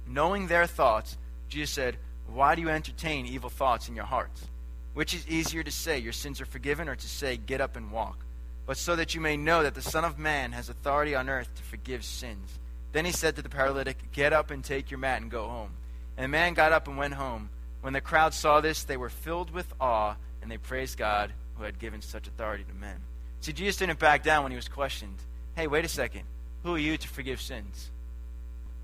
Knowing 0.06 0.46
their 0.46 0.66
thoughts, 0.66 1.18
Jesus 1.48 1.70
said, 1.70 1.96
Why 2.26 2.54
do 2.54 2.62
you 2.62 2.68
entertain 2.70 3.26
evil 3.26 3.50
thoughts 3.50 3.88
in 3.88 3.94
your 3.94 4.06
hearts? 4.06 4.46
Which 4.94 5.14
is 5.14 5.28
easier 5.28 5.62
to 5.62 5.70
say, 5.70 5.98
Your 5.98 6.12
sins 6.12 6.40
are 6.40 6.46
forgiven, 6.46 6.88
or 6.88 6.96
to 6.96 7.08
say, 7.08 7.36
Get 7.36 7.60
up 7.60 7.76
and 7.76 7.92
walk? 7.92 8.24
But 8.66 8.76
so 8.76 8.96
that 8.96 9.14
you 9.14 9.20
may 9.20 9.36
know 9.36 9.62
that 9.62 9.74
the 9.74 9.82
Son 9.82 10.04
of 10.04 10.18
Man 10.18 10.52
has 10.52 10.68
authority 10.68 11.14
on 11.14 11.28
earth 11.28 11.54
to 11.54 11.62
forgive 11.62 12.04
sins. 12.04 12.58
Then 12.92 13.04
he 13.04 13.12
said 13.12 13.36
to 13.36 13.42
the 13.42 13.48
paralytic, 13.48 14.12
Get 14.12 14.32
up 14.32 14.50
and 14.50 14.64
take 14.64 14.90
your 14.90 14.98
mat 14.98 15.20
and 15.20 15.30
go 15.30 15.46
home. 15.46 15.70
And 16.16 16.24
the 16.24 16.28
man 16.28 16.54
got 16.54 16.72
up 16.72 16.88
and 16.88 16.96
went 16.96 17.14
home. 17.14 17.50
When 17.80 17.92
the 17.92 18.00
crowd 18.00 18.34
saw 18.34 18.60
this, 18.60 18.84
they 18.84 18.96
were 18.96 19.08
filled 19.08 19.50
with 19.50 19.72
awe, 19.80 20.16
and 20.42 20.50
they 20.50 20.58
praised 20.58 20.98
God 20.98 21.32
who 21.56 21.64
had 21.64 21.78
given 21.78 22.02
such 22.02 22.26
authority 22.26 22.64
to 22.64 22.74
men. 22.74 22.96
See, 23.40 23.52
Jesus 23.52 23.76
didn't 23.76 23.98
back 23.98 24.22
down 24.22 24.42
when 24.42 24.52
he 24.52 24.56
was 24.56 24.68
questioned. 24.68 25.16
Hey, 25.54 25.66
wait 25.66 25.84
a 25.84 25.88
second. 25.88 26.22
Who 26.64 26.74
are 26.74 26.78
you 26.78 26.96
to 26.96 27.08
forgive 27.08 27.40
sins? 27.40 27.90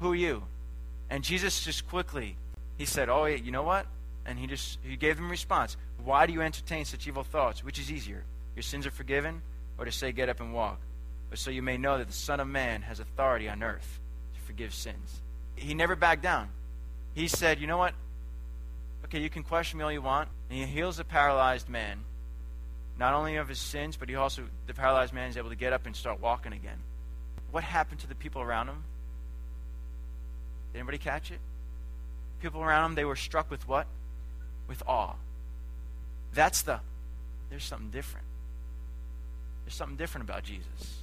Who 0.01 0.13
are 0.13 0.17
you? 0.17 0.45
And 1.11 1.25
Jesus 1.25 1.63
just 1.63 1.89
quickly, 1.89 2.37
he 2.77 2.85
said, 2.85 3.09
Oh, 3.09 3.27
you 3.27 3.51
know 3.51 3.63
what? 3.63 3.87
And 4.27 4.39
he 4.39 4.47
just 4.47 4.79
he 4.83 4.97
gave 4.97 5.17
them 5.17 5.27
a 5.27 5.31
response. 5.31 5.77
Why 6.03 6.27
do 6.27 6.33
you 6.33 6.41
entertain 6.41 6.85
such 6.85 7.07
evil 7.07 7.25
thoughts? 7.25 7.65
Which 7.65 7.79
is 7.79 7.91
easier? 7.91 8.25
Your 8.57 8.63
sins 8.63 8.87
are 8.87 8.91
forgiven, 8.91 9.43
or 9.79 9.85
to 9.85 9.93
say, 9.93 10.13
Get 10.13 10.29
up 10.29 10.41
and 10.41 10.55
walk? 10.55 10.81
But 11.31 11.39
so 11.39 11.51
you 11.51 11.63
may 11.63 11.77
know 11.77 11.99
that 11.99 12.07
the 12.07 12.13
Son 12.13 12.41
of 12.41 12.49
Man 12.49 12.83
has 12.83 13.01
authority 13.01 13.49
on 13.49 13.63
earth 13.63 14.01
to 14.35 14.41
forgive 14.41 14.73
sins. 14.75 15.21
He 15.57 15.75
never 15.75 15.97
backed 15.97 16.23
down. 16.23 16.49
He 17.15 17.29
said, 17.29 17.61
You 17.61 17.67
know 17.67 17.79
what? 17.79 17.95
Okay, 19.05 19.21
you 19.21 19.31
can 19.31 19.43
question 19.43 19.79
me 19.79 19.85
all 19.85 19.93
you 19.93 20.03
want. 20.03 20.29
And 20.49 20.59
he 20.59 20.65
heals 20.65 20.97
the 20.97 21.05
paralyzed 21.05 21.69
man, 21.69 22.01
not 22.99 23.15
only 23.15 23.37
of 23.37 23.49
his 23.49 23.59
sins, 23.59 23.97
but 23.97 24.09
he 24.09 24.15
also, 24.15 24.45
the 24.67 24.75
paralyzed 24.75 25.13
man 25.13 25.31
is 25.31 25.37
able 25.37 25.51
to 25.51 25.57
get 25.57 25.73
up 25.73 25.87
and 25.87 25.95
start 25.95 26.21
walking 26.21 26.53
again. 26.53 26.79
What 27.51 27.65
happened 27.65 28.01
to 28.01 28.07
the 28.07 28.15
people 28.15 28.43
around 28.43 28.69
him? 28.69 28.83
Did 30.73 30.81
anybody 30.81 30.99
catch 30.99 31.31
it? 31.31 31.39
People 32.41 32.63
around 32.63 32.91
him, 32.91 32.95
they 32.95 33.05
were 33.05 33.17
struck 33.17 33.51
with 33.51 33.67
what? 33.69 33.87
With 34.69 34.83
awe. 34.87 35.15
That's 36.33 36.63
the, 36.63 36.81
there's 37.49 37.65
something 37.65 37.91
different. 37.91 38.27
There's 39.65 39.75
something 39.75 39.97
different 39.97 40.29
about 40.29 40.43
Jesus. 40.43 40.99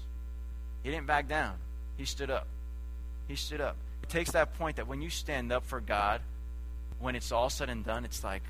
He 0.84 0.92
didn't 0.92 1.08
back 1.08 1.28
down, 1.30 1.54
he 1.98 2.06
stood 2.06 2.30
up. 2.30 2.48
He 3.28 3.36
stood 3.36 3.62
up. 3.62 3.78
It 4.04 4.10
takes 4.10 4.32
that 4.32 4.58
point 4.58 4.76
that 4.76 4.88
when 4.88 5.02
you 5.02 5.10
stand 5.10 5.52
up 5.54 5.66
for 5.66 5.80
God, 5.80 6.22
when 7.02 7.16
it's 7.16 7.32
all 7.32 7.50
said 7.50 7.70
and 7.70 7.84
done, 7.84 8.06
it's 8.06 8.24
like, 8.24 8.44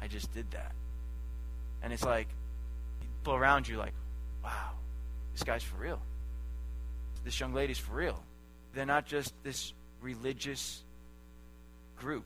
I 0.00 0.08
just 0.08 0.32
did 0.34 0.50
that. 0.50 0.72
And 1.82 1.92
it's 1.92 2.04
like, 2.04 2.28
people 3.00 3.34
around 3.34 3.68
you, 3.68 3.76
like, 3.76 3.94
wow, 4.44 4.70
this 5.32 5.42
guy's 5.42 5.62
for 5.62 5.76
real. 5.76 6.00
This 7.24 7.38
young 7.38 7.54
lady's 7.54 7.78
for 7.78 7.94
real. 7.94 8.22
They're 8.74 8.86
not 8.86 9.06
just 9.06 9.32
this 9.42 9.72
religious 10.00 10.82
group. 11.96 12.24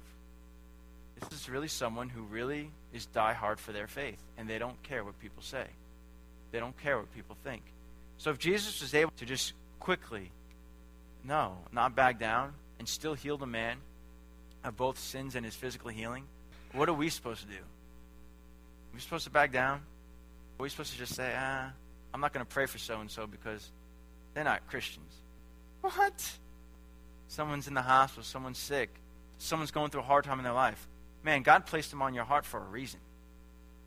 This 1.19 1.41
is 1.41 1.49
really 1.49 1.69
someone 1.69 2.09
who 2.09 2.23
really 2.23 2.71
is 2.93 3.07
die 3.07 3.35
hard 3.35 3.61
for 3.61 3.73
their 3.73 3.87
faith, 3.87 4.19
and 4.39 4.49
they 4.49 4.59
don't 4.59 4.83
care 4.83 5.05
what 5.05 5.19
people 5.21 5.43
say. 5.43 5.65
They 6.51 6.59
don't 6.59 6.77
care 6.79 6.99
what 6.99 7.15
people 7.15 7.37
think. 7.45 7.63
So 8.19 8.31
if 8.31 8.39
Jesus 8.39 8.81
was 8.81 8.95
able 8.95 9.13
to 9.19 9.27
just 9.27 9.53
quickly, 9.79 10.31
no, 11.25 11.57
not 11.73 11.95
back 11.95 12.19
down, 12.19 12.55
and 12.79 12.89
still 12.89 13.15
heal 13.15 13.37
the 13.37 13.47
man 13.47 13.77
of 14.65 14.77
both 14.77 14.99
sins 14.99 15.35
and 15.35 15.45
his 15.45 15.55
physical 15.55 15.91
healing, 15.91 16.25
what 16.73 16.89
are 16.89 16.95
we 16.95 17.09
supposed 17.09 17.43
to 17.43 17.47
do? 17.47 17.55
Are 17.55 18.95
we 18.95 19.01
supposed 19.01 19.25
to 19.25 19.31
back 19.31 19.53
down? 19.53 19.79
Are 20.59 20.63
we 20.63 20.69
supposed 20.69 20.93
to 20.93 20.99
just 20.99 21.15
say, 21.15 21.33
ah, 21.37 21.71
I'm 22.13 22.21
not 22.21 22.33
going 22.33 22.45
to 22.45 22.53
pray 22.53 22.67
for 22.67 22.79
so 22.79 23.01
and 23.01 23.11
so 23.11 23.27
because 23.27 23.71
they're 24.35 24.45
not 24.45 24.67
Christians? 24.69 25.13
What? 25.81 26.33
Someone's 27.29 27.69
in 27.69 27.75
the 27.75 27.83
hospital, 27.83 28.25
someone's 28.25 28.59
sick, 28.59 28.91
someone's 29.39 29.71
going 29.71 29.91
through 29.91 30.01
a 30.01 30.05
hard 30.05 30.25
time 30.25 30.39
in 30.39 30.45
their 30.45 30.53
life. 30.53 30.87
Man, 31.23 31.43
God 31.43 31.67
placed 31.67 31.91
them 31.91 32.03
on 32.03 32.15
your 32.15 32.25
heart 32.25 32.45
for 32.45 32.59
a 32.59 32.69
reason. 32.69 33.01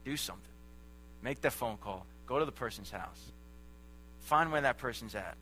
Do 0.06 0.16
something. 0.18 0.44
Make 1.22 1.42
that 1.42 1.54
phone 1.54 1.78
call. 1.78 2.06
Go 2.26 2.40
to 2.40 2.46
the 2.46 2.52
person's 2.52 2.92
house. 2.92 3.32
Find 4.22 4.52
where 4.52 4.62
that 4.62 4.78
person's 4.78 5.16
at. 5.16 5.36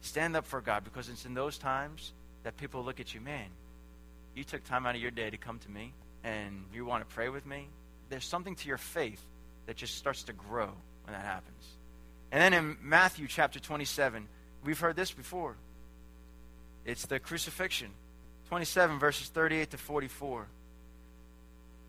Stand 0.00 0.36
up 0.36 0.46
for 0.46 0.60
God 0.60 0.84
because 0.84 1.08
it's 1.08 1.24
in 1.24 1.34
those 1.34 1.58
times 1.58 2.12
that 2.42 2.56
people 2.56 2.84
look 2.84 3.00
at 3.00 3.14
you, 3.14 3.20
man, 3.20 3.46
you 4.34 4.44
took 4.44 4.64
time 4.64 4.86
out 4.86 4.94
of 4.94 5.00
your 5.00 5.10
day 5.10 5.30
to 5.30 5.36
come 5.36 5.58
to 5.60 5.70
me 5.70 5.92
and 6.22 6.64
you 6.72 6.84
want 6.84 7.08
to 7.08 7.14
pray 7.14 7.28
with 7.28 7.46
me. 7.46 7.68
There's 8.08 8.24
something 8.24 8.54
to 8.56 8.68
your 8.68 8.78
faith 8.78 9.22
that 9.66 9.76
just 9.76 9.96
starts 9.96 10.24
to 10.24 10.32
grow 10.32 10.70
when 11.04 11.12
that 11.12 11.24
happens. 11.24 11.64
And 12.32 12.40
then 12.40 12.52
in 12.52 12.76
Matthew 12.82 13.26
chapter 13.28 13.60
27, 13.60 14.26
we've 14.64 14.78
heard 14.78 14.96
this 14.96 15.12
before. 15.12 15.56
It's 16.84 17.06
the 17.06 17.18
crucifixion. 17.18 17.90
27 18.48 18.98
verses 18.98 19.28
38 19.28 19.70
to 19.70 19.78
44. 19.78 20.46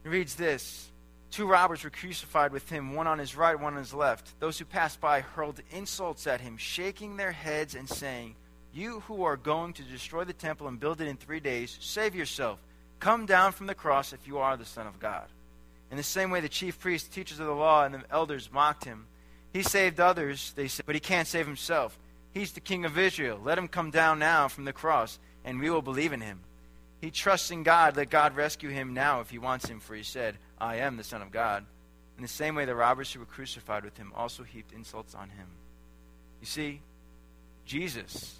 It 0.04 0.10
reads 0.10 0.36
this 0.36 0.90
Two 1.32 1.48
robbers 1.48 1.84
were 1.84 1.90
crucified 1.90 2.54
with 2.54 2.70
him, 2.70 2.94
one 2.94 3.08
on 3.08 3.20
his 3.20 3.36
right, 3.36 3.60
one 3.60 3.74
on 3.74 3.80
his 3.80 3.94
left. 3.94 4.40
Those 4.40 4.58
who 4.58 4.66
passed 4.66 5.02
by 5.02 5.22
hurled 5.22 5.60
insults 5.72 6.28
at 6.28 6.40
him, 6.40 6.58
shaking 6.58 7.18
their 7.18 7.32
heads 7.32 7.76
and 7.76 7.90
saying, 7.90 8.36
You 8.76 9.00
who 9.08 9.24
are 9.24 9.38
going 9.38 9.72
to 9.74 9.84
destroy 9.84 10.26
the 10.26 10.34
temple 10.34 10.68
and 10.68 10.78
build 10.78 11.00
it 11.00 11.08
in 11.08 11.16
three 11.16 11.40
days, 11.40 11.78
save 11.80 12.14
yourself. 12.14 12.60
Come 13.00 13.26
down 13.26 13.54
from 13.54 13.68
the 13.68 13.74
cross 13.74 14.12
if 14.12 14.28
you 14.28 14.40
are 14.40 14.58
the 14.58 14.66
Son 14.66 14.86
of 14.86 15.00
God. 15.00 15.28
In 15.92 15.96
the 15.96 16.04
same 16.04 16.30
way, 16.30 16.42
the 16.42 16.50
chief 16.50 16.78
priests, 16.78 17.08
teachers 17.08 17.40
of 17.40 17.46
the 17.46 17.54
law, 17.54 17.86
and 17.86 17.96
the 17.96 18.04
elders 18.12 18.50
mocked 18.52 18.84
him. 18.84 19.06
He 19.54 19.64
saved 19.64 20.02
others, 20.02 20.52
they 20.58 20.68
said, 20.68 20.86
but 20.86 20.96
he 20.96 21.00
can't 21.00 21.26
save 21.26 21.48
himself. 21.48 21.98
He's 22.34 22.52
the 22.52 22.60
King 22.60 22.84
of 22.84 22.98
Israel. 22.98 23.40
Let 23.42 23.58
him 23.58 23.70
come 23.70 23.92
down 23.92 24.20
now 24.20 24.50
from 24.50 24.66
the 24.66 24.74
cross, 24.74 25.20
and 25.46 25.62
we 25.62 25.70
will 25.70 25.82
believe 25.82 26.12
in 26.12 26.20
him. 26.20 26.42
He 27.00 27.12
trusts 27.12 27.52
in 27.52 27.64
God. 27.64 27.96
Let 27.96 28.10
God 28.10 28.36
rescue 28.36 28.72
him 28.72 28.94
now 28.94 29.22
if 29.22 29.30
he 29.30 29.38
wants 29.38 29.70
him, 29.70 29.80
for 29.80 29.96
he 29.96 30.04
said, 30.04 30.38
I 30.60 30.78
am 30.78 30.98
the 30.98 31.04
Son 31.06 31.22
of 31.22 31.32
God. 31.32 31.66
In 32.18 32.24
the 32.24 32.28
same 32.28 32.56
way, 32.56 32.66
the 32.66 32.76
robbers 32.76 33.14
who 33.14 33.22
were 33.22 33.26
crucified 33.26 33.86
with 33.86 33.96
him 33.96 34.12
also 34.14 34.44
heaped 34.44 34.74
insults 34.74 35.16
on 35.16 35.30
him. 35.30 35.48
You 36.42 36.48
see, 36.48 36.82
Jesus 37.66 38.36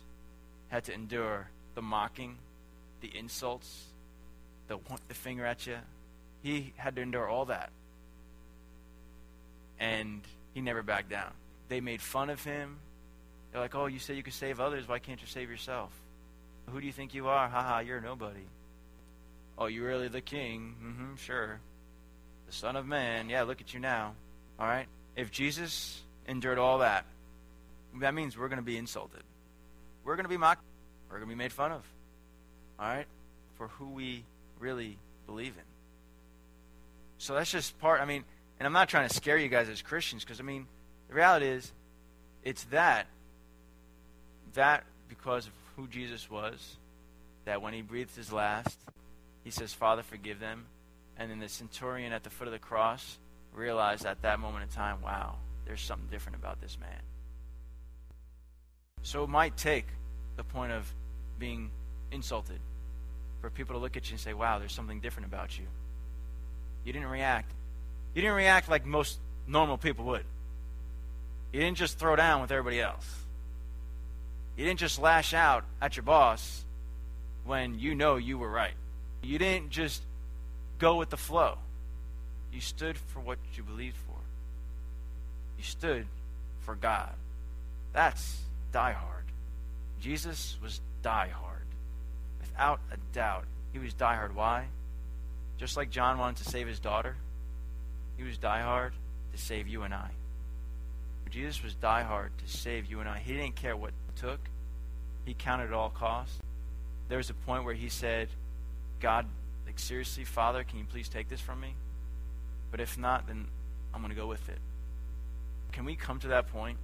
had 0.76 0.84
to 0.84 0.94
endure 0.94 1.50
the 1.74 1.82
mocking, 1.82 2.38
the 3.00 3.10
insults, 3.18 3.86
the, 4.68 4.78
the 5.08 5.14
finger 5.14 5.46
at 5.46 5.66
you. 5.66 5.78
He 6.44 6.74
had 6.76 6.98
to 6.98 7.02
endure 7.02 7.30
all 7.30 7.46
that. 7.46 7.70
And 9.80 10.22
he 10.54 10.60
never 10.60 10.84
backed 10.84 11.10
down. 11.10 11.32
They 11.70 11.80
made 11.80 12.02
fun 12.02 12.30
of 12.30 12.44
him. 12.44 12.76
They're 13.52 13.62
like, 13.62 13.74
oh, 13.74 13.86
you 13.86 14.00
say 14.00 14.16
you 14.16 14.24
could 14.24 14.34
save 14.34 14.60
others. 14.60 14.86
Why 14.86 15.00
can't 15.00 15.22
you 15.22 15.28
save 15.28 15.50
yourself? 15.50 15.92
Who 16.70 16.82
do 16.82 16.86
you 16.86 16.92
think 16.92 17.14
you 17.14 17.30
are? 17.30 17.48
Haha, 17.48 17.80
you're 17.80 18.02
nobody. 18.02 18.46
Oh, 19.58 19.68
you 19.68 19.82
really 19.86 20.10
the 20.10 20.20
king? 20.20 20.76
Mm-hmm, 20.84 21.16
sure. 21.16 21.62
The 22.48 22.54
Son 22.54 22.76
of 22.76 22.86
Man. 22.86 23.30
Yeah, 23.30 23.44
look 23.44 23.62
at 23.62 23.74
you 23.74 23.80
now. 23.80 24.14
All 24.60 24.68
right? 24.68 24.88
If 25.16 25.32
Jesus 25.32 26.02
endured 26.28 26.58
all 26.58 26.80
that, 26.80 27.06
that 28.02 28.14
means 28.14 28.38
we're 28.38 28.50
going 28.50 28.58
to 28.58 28.66
be 28.66 28.76
insulted. 28.76 29.24
We're 30.06 30.16
going 30.16 30.26
to 30.26 30.30
be 30.30 30.38
mocked. 30.38 30.64
We're 31.10 31.18
going 31.18 31.30
to 31.30 31.36
be 31.36 31.38
made 31.38 31.52
fun 31.52 31.72
of. 31.72 31.84
All 32.80 32.88
right? 32.88 33.08
For 33.58 33.68
who 33.68 33.90
we 33.90 34.24
really 34.60 34.98
believe 35.26 35.54
in. 35.58 35.64
So 37.18 37.34
that's 37.34 37.52
just 37.52 37.78
part, 37.80 38.02
I 38.02 38.06
mean, 38.06 38.24
and 38.60 38.68
I'm 38.68 38.74
not 38.74 38.88
trying 38.88 39.10
to 39.10 39.14
scare 39.14 39.38
you 39.38 39.50
guys 39.50 39.68
as 39.68 39.82
Christians 39.82 40.24
because, 40.24 40.40
I 40.40 40.44
mean, 40.44 40.68
the 41.10 41.16
reality 41.16 41.48
is, 41.48 41.72
it's 42.44 42.64
that, 42.66 43.08
that 44.54 44.84
because 45.10 45.48
of 45.48 45.54
who 45.76 45.88
Jesus 45.88 46.30
was, 46.30 46.78
that 47.46 47.62
when 47.62 47.74
he 47.74 47.82
breathed 47.82 48.16
his 48.16 48.32
last, 48.32 48.78
he 49.44 49.52
says, 49.52 49.74
Father, 49.74 50.04
forgive 50.04 50.40
them. 50.40 50.66
And 51.18 51.32
then 51.32 51.40
the 51.40 51.50
centurion 51.50 52.14
at 52.14 52.24
the 52.24 52.30
foot 52.30 52.48
of 52.48 52.54
the 52.54 52.60
cross 52.60 53.18
realized 53.54 54.06
at 54.06 54.22
that 54.22 54.40
moment 54.40 54.64
in 54.64 54.70
time, 54.70 55.02
wow, 55.02 55.36
there's 55.66 55.82
something 55.82 56.08
different 56.10 56.38
about 56.38 56.62
this 56.62 56.78
man. 56.80 57.02
So 59.06 59.24
it 59.24 59.30
might 59.30 59.56
take 59.56 59.86
the 60.36 60.44
point 60.44 60.72
of 60.72 60.92
being 61.38 61.70
insulted 62.12 62.58
for 63.40 63.52
people 63.52 63.76
to 63.76 63.80
look 63.80 63.96
at 63.96 64.10
you 64.10 64.16
and 64.16 64.20
say, 64.20 64.34
wow, 64.34 64.58
there's 64.58 64.74
something 64.74 65.00
different 65.00 65.28
about 65.28 65.60
you. 65.60 65.66
You 66.84 66.92
didn't 66.92 67.10
react. 67.10 67.52
You 68.16 68.24
didn't 68.24 68.36
react 68.36 68.68
like 68.68 68.84
most 68.84 69.20
normal 69.46 69.78
people 69.78 70.06
would. 70.06 70.26
You 71.54 71.60
didn't 71.60 71.78
just 71.78 72.00
throw 72.00 72.16
down 72.16 72.42
with 72.42 72.52
everybody 72.52 72.82
else. 72.82 73.08
You 74.58 74.66
didn't 74.66 74.80
just 74.80 75.00
lash 75.00 75.36
out 75.36 75.66
at 75.80 75.96
your 75.96 76.04
boss 76.04 76.66
when 77.44 77.78
you 77.78 77.94
know 77.94 78.16
you 78.16 78.40
were 78.40 78.50
right. 78.50 78.74
You 79.22 79.38
didn't 79.38 79.70
just 79.70 80.02
go 80.80 80.96
with 80.96 81.12
the 81.12 81.18
flow. 81.18 81.60
You 82.52 82.60
stood 82.60 82.98
for 82.98 83.20
what 83.20 83.38
you 83.56 83.62
believed 83.62 83.98
for. 83.98 84.18
You 85.60 85.64
stood 85.64 86.08
for 86.62 86.74
God. 86.74 87.14
That's 87.94 88.45
die 88.76 88.92
hard. 88.92 89.24
Jesus 90.02 90.58
was 90.62 90.82
die 91.02 91.30
hard. 91.34 91.66
Without 92.42 92.82
a 92.92 92.98
doubt, 93.14 93.46
he 93.72 93.80
was 93.80 93.94
die 93.94 94.16
hard. 94.16 94.36
Why? 94.36 94.66
Just 95.58 95.78
like 95.78 95.90
John 95.90 96.18
wanted 96.18 96.44
to 96.44 96.50
save 96.50 96.68
his 96.68 96.82
daughter, 96.82 97.16
he 98.18 98.24
was 98.26 98.38
die 98.38 98.60
hard 98.60 98.92
to 99.32 99.38
save 99.38 99.70
you 99.70 99.84
and 99.84 99.94
I. 99.94 100.10
Jesus 101.30 101.64
was 101.64 101.74
die 101.74 102.04
hard 102.04 102.34
to 102.38 102.52
save 102.52 102.88
you 102.88 103.00
and 103.00 103.08
I. 103.08 103.20
He 103.20 103.32
didn't 103.32 103.56
care 103.56 103.78
what 103.78 103.92
it 103.92 104.20
took. 104.20 104.42
He 105.24 105.34
counted 105.34 105.68
at 105.68 105.74
all 105.74 105.90
costs. 105.90 106.38
There 107.08 107.18
was 107.18 107.30
a 107.30 107.34
point 107.34 107.64
where 107.64 107.74
he 107.74 107.88
said, 107.88 108.28
God, 109.00 109.26
like 109.66 109.80
seriously, 109.80 110.26
Father, 110.26 110.66
can 110.66 110.80
you 110.80 110.86
please 110.86 111.08
take 111.08 111.30
this 111.30 111.40
from 111.40 111.62
me? 111.62 111.76
But 112.72 112.82
if 112.82 112.98
not, 112.98 113.26
then 113.26 113.48
I'm 113.94 114.02
going 114.02 114.14
to 114.14 114.20
go 114.20 114.28
with 114.28 114.50
it. 114.50 114.60
Can 115.72 115.86
we 115.86 115.96
come 115.96 116.20
to 116.20 116.28
that 116.28 116.48
point 116.48 116.78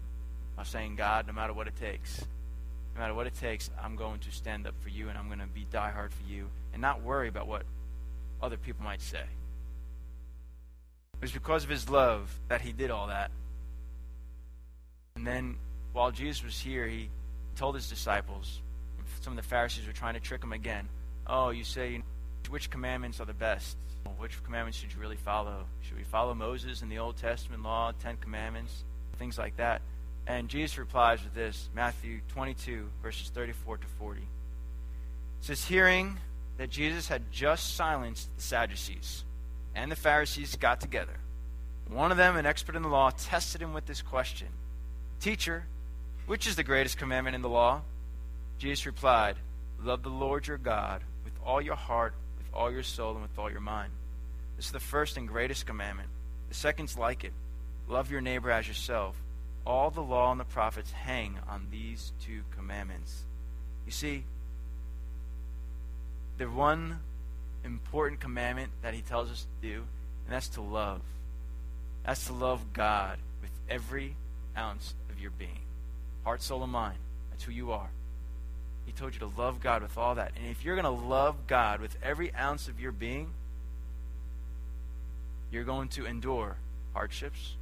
of 0.62 0.68
saying, 0.68 0.96
God, 0.96 1.28
no 1.28 1.34
matter 1.34 1.54
what 1.54 1.68
it 1.68 1.76
takes, 1.76 2.22
no 2.96 3.02
matter 3.02 3.14
what 3.14 3.28
it 3.28 3.36
takes, 3.36 3.70
I'm 3.82 3.96
going 3.96 4.20
to 4.20 4.32
stand 4.32 4.68
up 4.68 4.76
for 4.82 4.90
you 4.90 5.10
and 5.10 5.18
I'm 5.18 5.28
going 5.28 5.40
to 5.40 5.48
be 5.48 5.66
die 5.72 5.92
hard 5.92 6.12
for 6.14 6.24
you 6.24 6.48
and 6.74 6.82
not 6.82 7.02
worry 7.02 7.28
about 7.28 7.48
what 7.48 7.64
other 8.42 8.58
people 8.58 8.84
might 8.84 9.02
say. 9.02 9.24
It 11.14 11.22
was 11.22 11.32
because 11.32 11.64
of 11.64 11.70
his 11.70 11.90
love 11.90 12.40
that 12.48 12.62
he 12.62 12.72
did 12.72 12.92
all 12.92 13.08
that. 13.08 13.32
And 15.16 15.26
then 15.26 15.58
while 15.94 16.12
Jesus 16.12 16.44
was 16.44 16.60
here, 16.60 16.88
he 16.88 17.10
told 17.56 17.76
his 17.76 17.90
disciples, 17.90 18.62
some 19.22 19.34
of 19.34 19.38
the 19.38 19.48
Pharisees 19.48 19.86
were 19.86 19.94
trying 19.94 20.16
to 20.16 20.20
trick 20.20 20.44
him 20.44 20.52
again. 20.52 20.88
Oh, 21.28 21.50
you 21.50 21.64
say, 21.64 22.02
which 22.50 22.70
commandments 22.70 23.20
are 23.20 23.26
the 23.26 23.34
best? 23.34 23.78
Which 24.18 24.44
commandments 24.44 24.80
should 24.80 24.92
you 24.94 25.00
really 25.00 25.16
follow? 25.18 25.66
Should 25.82 25.98
we 25.98 26.04
follow 26.04 26.34
Moses 26.34 26.82
and 26.82 26.92
the 26.92 26.98
Old 26.98 27.18
Testament 27.18 27.62
law, 27.62 27.92
Ten 28.00 28.18
Commandments, 28.18 28.84
things 29.18 29.38
like 29.38 29.58
that? 29.58 29.82
And 30.32 30.48
Jesus 30.48 30.78
replies 30.78 31.22
with 31.22 31.34
this 31.34 31.68
Matthew 31.76 32.22
22, 32.30 32.88
verses 33.04 33.28
34 33.36 33.80
to 33.80 33.88
40. 34.00 34.22
It 34.22 34.26
says, 35.42 35.66
Hearing 35.66 36.20
that 36.58 36.70
Jesus 36.70 37.10
had 37.10 37.34
just 37.34 37.76
silenced 37.76 38.34
the 38.38 38.42
Sadducees, 38.42 39.26
and 39.76 39.92
the 39.92 39.98
Pharisees 39.98 40.56
got 40.56 40.80
together. 40.80 41.18
One 41.90 42.12
of 42.12 42.18
them, 42.18 42.38
an 42.38 42.46
expert 42.46 42.78
in 42.78 42.82
the 42.82 42.88
law, 42.88 43.10
tested 43.10 43.62
him 43.62 43.74
with 43.74 43.88
this 43.88 44.02
question 44.02 44.48
Teacher, 45.20 45.66
which 46.28 46.48
is 46.48 46.56
the 46.56 46.64
greatest 46.64 46.98
commandment 46.98 47.36
in 47.36 47.42
the 47.42 47.50
law? 47.50 47.82
Jesus 48.58 48.86
replied, 48.86 49.36
Love 49.84 50.02
the 50.02 50.10
Lord 50.10 50.48
your 50.48 50.58
God 50.58 51.02
with 51.26 51.34
all 51.46 51.60
your 51.60 51.76
heart, 51.76 52.14
with 52.38 52.48
all 52.54 52.72
your 52.72 52.84
soul, 52.84 53.12
and 53.16 53.22
with 53.22 53.38
all 53.38 53.52
your 53.52 53.60
mind. 53.60 53.92
This 54.56 54.68
is 54.68 54.72
the 54.72 54.80
first 54.80 55.18
and 55.18 55.28
greatest 55.28 55.66
commandment. 55.66 56.08
The 56.48 56.56
second's 56.56 56.98
like 56.98 57.26
it 57.26 57.34
love 57.90 58.10
your 58.10 58.22
neighbor 58.22 58.50
as 58.50 58.66
yourself. 58.66 59.22
All 59.66 59.92
the 59.92 60.02
law 60.02 60.32
and 60.32 60.40
the 60.40 60.46
prophets 60.46 60.92
hang 60.92 61.38
on 61.48 61.68
these 61.72 62.14
two 62.26 62.42
commandments. 62.56 63.24
You 63.86 63.92
see, 63.92 64.24
the 66.38 66.46
one 66.46 67.00
important 67.64 68.20
commandment 68.20 68.72
that 68.82 68.94
he 68.94 69.02
tells 69.02 69.30
us 69.30 69.46
to 69.62 69.68
do, 69.68 69.76
and 70.26 70.34
that's 70.34 70.50
to 70.50 70.62
love. 70.62 71.02
That's 72.06 72.26
to 72.28 72.34
love 72.34 72.74
God 72.74 73.20
with 73.42 73.52
every 73.70 74.16
ounce 74.58 74.96
of 75.12 75.20
your 75.20 75.32
being 75.32 75.62
heart, 76.24 76.42
soul, 76.42 76.64
and 76.64 76.72
mind. 76.72 76.98
That's 77.32 77.44
who 77.44 77.52
you 77.52 77.72
are. 77.72 77.90
He 78.86 78.92
told 78.92 79.14
you 79.14 79.20
to 79.20 79.32
love 79.38 79.62
God 79.62 79.82
with 79.82 79.98
all 79.98 80.16
that. 80.16 80.32
And 80.36 80.48
if 80.48 80.64
you're 80.64 80.76
going 80.76 80.84
to 80.84 81.06
love 81.08 81.48
God 81.48 81.82
with 81.82 81.98
every 82.04 82.34
ounce 82.34 82.68
of 82.68 82.80
your 82.80 82.92
being, 82.92 83.32
you're 85.52 85.64
going 85.64 85.90
to 85.90 86.06
endure 86.06 86.58
hardships. 86.94 87.56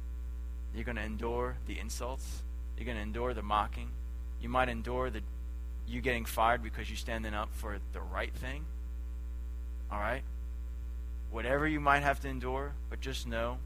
You're 0.74 0.84
going 0.84 0.96
to 0.96 1.02
endure 1.02 1.56
the 1.66 1.78
insults. 1.78 2.42
You're 2.76 2.86
going 2.86 2.96
to 2.96 3.02
endure 3.02 3.34
the 3.34 3.42
mocking. 3.42 3.90
You 4.40 4.48
might 4.48 4.68
endure 4.68 5.10
the 5.10 5.22
you 5.86 6.00
getting 6.00 6.24
fired 6.24 6.62
because 6.62 6.88
you're 6.88 6.96
standing 6.96 7.34
up 7.34 7.48
for 7.52 7.78
the 7.92 8.00
right 8.00 8.32
thing. 8.32 8.64
All 9.90 9.98
right? 9.98 10.22
Whatever 11.30 11.66
you 11.66 11.80
might 11.80 12.02
have 12.02 12.20
to 12.20 12.28
endure, 12.28 12.72
but 12.88 13.00
just 13.00 13.26
know 13.26 13.58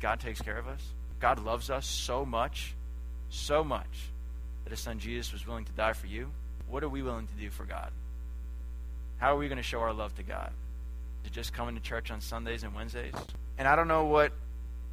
God 0.00 0.20
takes 0.20 0.40
care 0.40 0.58
of 0.58 0.66
us. 0.66 0.82
God 1.20 1.38
loves 1.44 1.70
us 1.70 1.86
so 1.86 2.24
much, 2.24 2.74
so 3.30 3.62
much, 3.62 4.10
that 4.64 4.70
his 4.70 4.80
son 4.80 4.98
Jesus 4.98 5.32
was 5.32 5.46
willing 5.46 5.64
to 5.66 5.72
die 5.72 5.92
for 5.92 6.06
you. 6.06 6.30
What 6.68 6.82
are 6.82 6.88
we 6.88 7.02
willing 7.02 7.26
to 7.26 7.34
do 7.34 7.50
for 7.50 7.64
God? 7.64 7.90
How 9.18 9.34
are 9.34 9.38
we 9.38 9.48
going 9.48 9.58
to 9.58 9.62
show 9.62 9.80
our 9.80 9.92
love 9.92 10.14
to 10.16 10.22
God? 10.22 10.50
It 11.24 11.32
just 11.32 11.52
coming 11.52 11.76
to 11.76 11.80
church 11.80 12.10
on 12.10 12.20
Sundays 12.20 12.64
and 12.64 12.74
Wednesdays? 12.74 13.14
And 13.56 13.68
I 13.68 13.76
don't 13.76 13.88
know 13.88 14.06
what, 14.06 14.32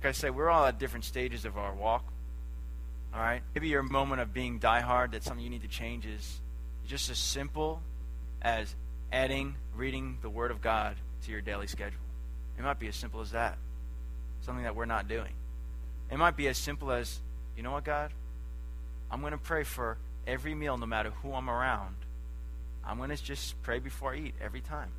like 0.01 0.09
I 0.09 0.11
say, 0.13 0.29
we're 0.29 0.49
all 0.49 0.65
at 0.65 0.79
different 0.79 1.03
stages 1.03 1.43
of 1.43 1.57
our 1.57 1.73
walk. 1.73 2.05
All 3.13 3.19
right? 3.19 3.41
Maybe 3.53 3.67
your 3.67 3.83
moment 3.83 4.21
of 4.21 4.33
being 4.33 4.59
diehard, 4.59 5.11
that 5.11 5.23
something 5.23 5.43
you 5.43 5.49
need 5.49 5.63
to 5.63 5.67
change 5.67 6.05
is 6.05 6.39
just 6.87 7.09
as 7.09 7.17
simple 7.17 7.81
as 8.41 8.75
adding 9.11 9.55
reading 9.75 10.17
the 10.21 10.29
Word 10.29 10.51
of 10.51 10.61
God 10.61 10.95
to 11.25 11.31
your 11.31 11.41
daily 11.41 11.67
schedule. 11.67 11.99
It 12.57 12.63
might 12.63 12.79
be 12.79 12.87
as 12.87 12.95
simple 12.95 13.19
as 13.19 13.31
that. 13.31 13.57
Something 14.41 14.63
that 14.63 14.75
we're 14.75 14.85
not 14.85 15.09
doing. 15.09 15.33
It 16.09 16.17
might 16.17 16.37
be 16.37 16.47
as 16.47 16.57
simple 16.57 16.91
as, 16.91 17.19
you 17.57 17.63
know 17.63 17.71
what, 17.71 17.83
God? 17.83 18.11
I'm 19.11 19.19
going 19.19 19.31
to 19.31 19.37
pray 19.37 19.63
for 19.63 19.97
every 20.25 20.55
meal, 20.55 20.77
no 20.77 20.85
matter 20.85 21.11
who 21.23 21.33
I'm 21.33 21.49
around. 21.49 21.95
I'm 22.85 22.97
going 22.97 23.09
to 23.09 23.21
just 23.21 23.61
pray 23.63 23.79
before 23.79 24.13
I 24.13 24.17
eat 24.17 24.35
every 24.41 24.61
time, 24.61 24.89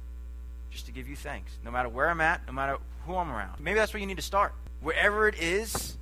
just 0.71 0.87
to 0.87 0.93
give 0.93 1.09
you 1.09 1.17
thanks. 1.17 1.53
No 1.65 1.71
matter 1.71 1.89
where 1.89 2.11
I'm 2.11 2.21
at, 2.21 2.47
no 2.47 2.53
matter 2.53 2.77
who 3.07 3.17
I'm 3.17 3.31
around. 3.31 3.61
Maybe 3.61 3.79
that's 3.79 3.95
where 3.95 4.01
you 4.01 4.07
need 4.07 4.19
to 4.19 4.23
start. 4.23 4.53
Wherever 4.81 5.29
it 5.29 5.41
is, 5.41 5.97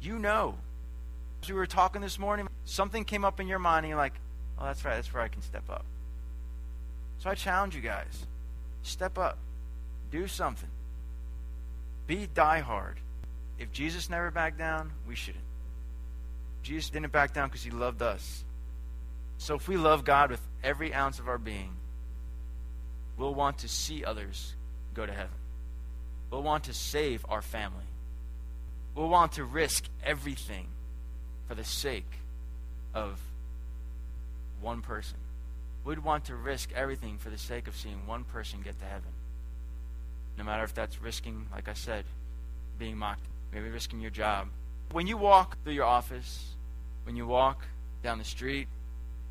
you 0.00 0.18
know. 0.18 0.56
As 1.42 1.48
we 1.48 1.54
were 1.54 1.66
talking 1.66 2.02
this 2.02 2.18
morning, 2.18 2.48
something 2.64 3.04
came 3.04 3.24
up 3.24 3.40
in 3.40 3.48
your 3.48 3.58
mind, 3.58 3.84
and 3.84 3.90
you're 3.90 3.98
like, 3.98 4.14
oh, 4.58 4.64
that's 4.66 4.84
right, 4.84 4.96
that's 4.96 5.12
where 5.12 5.22
I 5.22 5.28
can 5.28 5.42
step 5.42 5.64
up. 5.70 5.84
So 7.18 7.30
I 7.30 7.34
challenge 7.34 7.74
you 7.74 7.82
guys 7.82 8.26
step 8.82 9.18
up, 9.18 9.36
do 10.10 10.26
something, 10.26 10.68
be 12.06 12.26
diehard. 12.34 12.94
If 13.58 13.72
Jesus 13.72 14.08
never 14.08 14.30
backed 14.30 14.56
down, 14.58 14.90
we 15.06 15.14
shouldn't. 15.14 15.44
Jesus 16.62 16.88
didn't 16.90 17.12
back 17.12 17.34
down 17.34 17.48
because 17.48 17.62
he 17.62 17.70
loved 17.70 18.00
us. 18.00 18.44
So 19.36 19.54
if 19.54 19.68
we 19.68 19.76
love 19.76 20.04
God 20.04 20.30
with 20.30 20.40
every 20.62 20.94
ounce 20.94 21.18
of 21.18 21.28
our 21.28 21.38
being, 21.38 21.72
we'll 23.16 23.34
want 23.34 23.58
to 23.58 23.68
see 23.68 24.04
others 24.04 24.54
go 24.94 25.04
to 25.04 25.12
heaven. 25.12 25.28
We'll 26.30 26.42
want 26.42 26.64
to 26.64 26.74
save 26.74 27.24
our 27.28 27.42
family. 27.42 27.84
We'll 28.94 29.08
want 29.08 29.32
to 29.32 29.44
risk 29.44 29.84
everything 30.04 30.66
for 31.48 31.54
the 31.54 31.64
sake 31.64 32.10
of 32.94 33.20
one 34.60 34.82
person. 34.82 35.18
We'd 35.84 36.00
want 36.00 36.26
to 36.26 36.34
risk 36.34 36.70
everything 36.74 37.18
for 37.18 37.30
the 37.30 37.38
sake 37.38 37.66
of 37.66 37.76
seeing 37.76 38.06
one 38.06 38.24
person 38.24 38.60
get 38.62 38.78
to 38.80 38.84
heaven. 38.84 39.12
No 40.36 40.44
matter 40.44 40.64
if 40.64 40.74
that's 40.74 41.00
risking, 41.00 41.46
like 41.52 41.68
I 41.68 41.72
said, 41.72 42.04
being 42.78 42.96
mocked, 42.96 43.24
maybe 43.52 43.68
risking 43.68 44.00
your 44.00 44.10
job. 44.10 44.48
When 44.92 45.06
you 45.06 45.16
walk 45.16 45.56
through 45.62 45.74
your 45.74 45.84
office, 45.84 46.54
when 47.04 47.16
you 47.16 47.26
walk 47.26 47.64
down 48.02 48.18
the 48.18 48.24
street, 48.24 48.68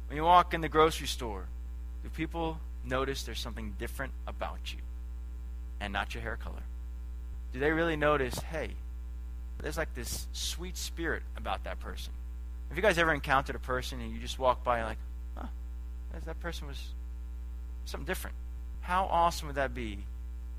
when 0.07 0.17
you 0.17 0.23
walk 0.23 0.53
in 0.53 0.61
the 0.61 0.69
grocery 0.69 1.07
store, 1.07 1.45
do 2.03 2.09
people 2.09 2.59
notice 2.83 3.23
there's 3.23 3.39
something 3.39 3.75
different 3.77 4.13
about 4.25 4.73
you 4.73 4.79
and 5.79 5.93
not 5.93 6.13
your 6.13 6.23
hair 6.23 6.37
color? 6.37 6.63
Do 7.53 7.59
they 7.59 7.71
really 7.71 7.95
notice, 7.95 8.39
hey, 8.39 8.71
there's 9.63 9.77
like 9.77 9.93
this 9.93 10.27
sweet 10.31 10.77
spirit 10.77 11.23
about 11.35 11.63
that 11.65 11.79
person? 11.79 12.13
Have 12.69 12.77
you 12.77 12.83
guys 12.83 12.97
ever 12.97 13.13
encountered 13.13 13.55
a 13.55 13.59
person 13.59 13.99
and 13.99 14.11
you 14.11 14.19
just 14.19 14.39
walk 14.39 14.63
by 14.63 14.79
and 14.79 14.87
like, 14.87 14.97
huh, 15.35 15.47
that 16.25 16.39
person 16.39 16.67
was 16.67 16.81
something 17.85 18.05
different? 18.05 18.35
How 18.81 19.05
awesome 19.05 19.47
would 19.47 19.55
that 19.55 19.73
be 19.73 19.99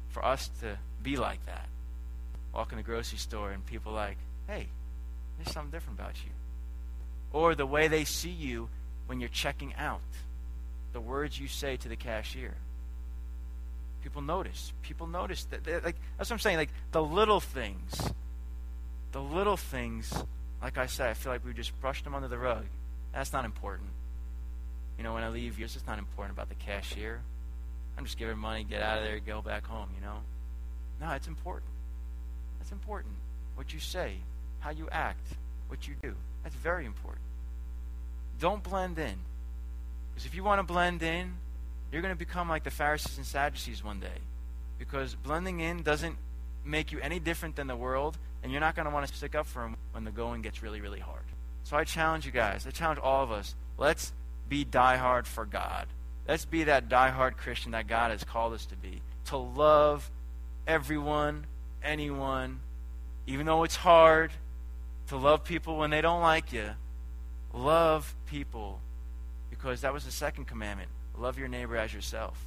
for 0.09 0.25
us 0.25 0.51
to 0.61 0.79
be 1.03 1.17
like 1.17 1.45
that? 1.47 1.67
Walk 2.53 2.73
in 2.73 2.79
the 2.79 2.83
grocery 2.83 3.19
store 3.19 3.53
and 3.53 3.65
people 3.65 3.93
like, 3.93 4.17
hey, 4.49 4.67
there's 5.39 5.53
something 5.53 5.71
different 5.71 5.99
about 5.99 6.17
you. 6.25 6.31
Or 7.33 7.55
the 7.55 7.67
way 7.67 7.89
they 7.89 8.05
see 8.05 8.31
you 8.31 8.69
when 9.07 9.21
you're 9.21 9.29
checking 9.29 9.75
out, 9.77 10.01
the 10.93 11.01
words 11.01 11.39
you 11.39 11.47
say 11.47 11.77
to 11.77 11.89
the 11.89 11.97
cashier. 11.97 12.55
People 14.03 14.23
notice. 14.23 14.73
People 14.83 15.07
notice 15.07 15.45
that. 15.45 15.85
Like 15.85 15.97
that's 16.17 16.31
what 16.31 16.35
I'm 16.35 16.39
saying. 16.41 16.57
Like 16.57 16.71
the 16.91 17.03
little 17.03 17.41
things, 17.41 18.13
the 19.13 19.21
little 19.21 19.57
things. 19.57 20.13
Like 20.63 20.79
I 20.79 20.87
said, 20.87 21.09
I 21.09 21.15
feel 21.15 21.33
like 21.33 21.45
we 21.45 21.53
just 21.53 21.79
brushed 21.81 22.05
them 22.05 22.15
under 22.15 22.29
the 22.29 22.39
rug. 22.39 22.65
That's 23.13 23.33
not 23.33 23.45
important. 23.45 23.89
You 24.99 25.05
know, 25.05 25.15
when 25.15 25.23
I 25.23 25.29
leave 25.29 25.57
here, 25.57 25.65
it's 25.65 25.75
just 25.75 25.87
not 25.87 25.99
important 25.99 26.37
about 26.37 26.49
the 26.49 26.55
cashier. 26.55 27.21
I'm 27.97 28.05
just 28.05 28.19
giving 28.19 28.39
money, 28.39 28.65
get 28.65 28.83
out 28.83 28.99
of 28.99 29.05
there, 29.05 29.19
go 29.21 29.43
back 29.43 29.67
home. 29.67 29.89
You 29.95 30.05
know. 30.05 30.19
No, 31.01 31.13
it's 31.13 31.27
important. 31.27 31.71
That's 32.59 32.73
important. 32.73 33.15
What 33.55 33.73
you 33.73 33.81
say, 33.81 34.17
how 34.61 34.71
you 34.71 34.89
act, 34.93 35.27
what 35.69 35.89
you 35.89 35.95
do. 36.03 36.15
That's 36.43 36.55
very 36.55 36.85
important. 36.85 37.23
Don't 38.39 38.63
blend 38.63 38.99
in. 38.99 39.17
Because 40.11 40.27
if 40.27 40.35
you 40.35 40.45
want 40.45 40.59
to 40.59 40.63
blend 40.63 41.03
in, 41.03 41.35
you're 41.93 42.03
going 42.03 42.15
to 42.15 42.19
become 42.19 42.49
like 42.49 42.65
the 42.65 42.71
Pharisees 42.71 43.17
and 43.17 43.27
Sadducees 43.27 43.83
one 43.83 44.01
day. 44.01 44.21
Because 44.79 45.15
blending 45.15 45.61
in 45.61 45.83
doesn't 45.83 46.17
make 46.65 46.93
you 46.93 47.01
any 47.01 47.19
different 47.19 47.57
than 47.57 47.67
the 47.67 47.77
world, 47.77 48.19
and 48.43 48.53
you're 48.53 48.61
not 48.61 48.75
going 48.75 48.87
to 48.87 48.93
want 48.93 49.07
to 49.07 49.15
stick 49.15 49.35
up 49.35 49.47
for 49.47 49.63
them 49.63 49.77
when 49.93 50.05
the 50.05 50.11
going 50.11 50.43
gets 50.43 50.63
really, 50.63 50.81
really 50.81 51.01
hard. 51.01 51.23
So 51.65 51.77
I 51.77 51.85
challenge 51.85 52.27
you 52.27 52.33
guys, 52.33 52.67
I 52.67 52.71
challenge 52.71 52.99
all 53.01 53.23
of 53.23 53.31
us, 53.31 53.55
let's 53.79 54.13
be 54.49 54.65
diehard 54.65 55.27
for 55.27 55.45
God. 55.45 55.87
Let's 56.27 56.45
be 56.45 56.65
that 56.65 56.89
diehard 56.89 57.37
Christian 57.37 57.73
that 57.73 57.87
God 57.87 58.11
has 58.11 58.25
called 58.25 58.53
us 58.53 58.67
to 58.67 58.77
be. 58.77 59.03
To 59.27 59.37
love 59.37 60.11
everyone, 60.67 61.47
anyone, 61.83 62.61
even 63.27 63.47
though 63.47 63.65
it's 63.65 63.77
hard, 63.77 64.33
to 65.09 65.17
love 65.17 65.45
people 65.45 65.77
when 65.79 65.91
they 65.91 66.01
don't 66.01 66.21
like 66.21 66.53
you. 66.53 66.71
Love 67.53 68.15
people 68.27 68.81
because 69.51 69.81
that 69.81 69.93
was 69.93 70.05
the 70.05 70.13
second 70.13 70.47
commandment. 70.47 70.89
Love 71.19 71.39
your 71.39 71.49
neighbor 71.49 71.77
as 71.77 71.93
yourself. 71.93 72.45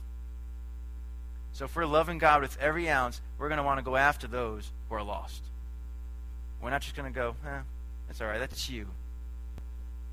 So 1.52 1.66
if 1.66 1.76
we're 1.76 1.86
loving 1.86 2.18
God 2.18 2.42
with 2.42 2.58
every 2.60 2.90
ounce, 2.90 3.22
we're 3.38 3.50
going 3.50 3.58
to 3.58 3.64
want 3.64 3.80
to 3.80 3.84
go 3.84 3.96
after 3.96 4.28
those 4.28 4.72
who 4.90 4.96
are 4.96 5.04
lost. 5.04 5.44
We're 6.64 6.70
not 6.70 6.82
just 6.82 6.96
going 6.96 7.12
to 7.12 7.16
go, 7.16 7.36
eh, 7.46 7.60
that's 8.08 8.22
all 8.22 8.28
right, 8.28 8.40
that's 8.40 8.70
you. 8.70 8.88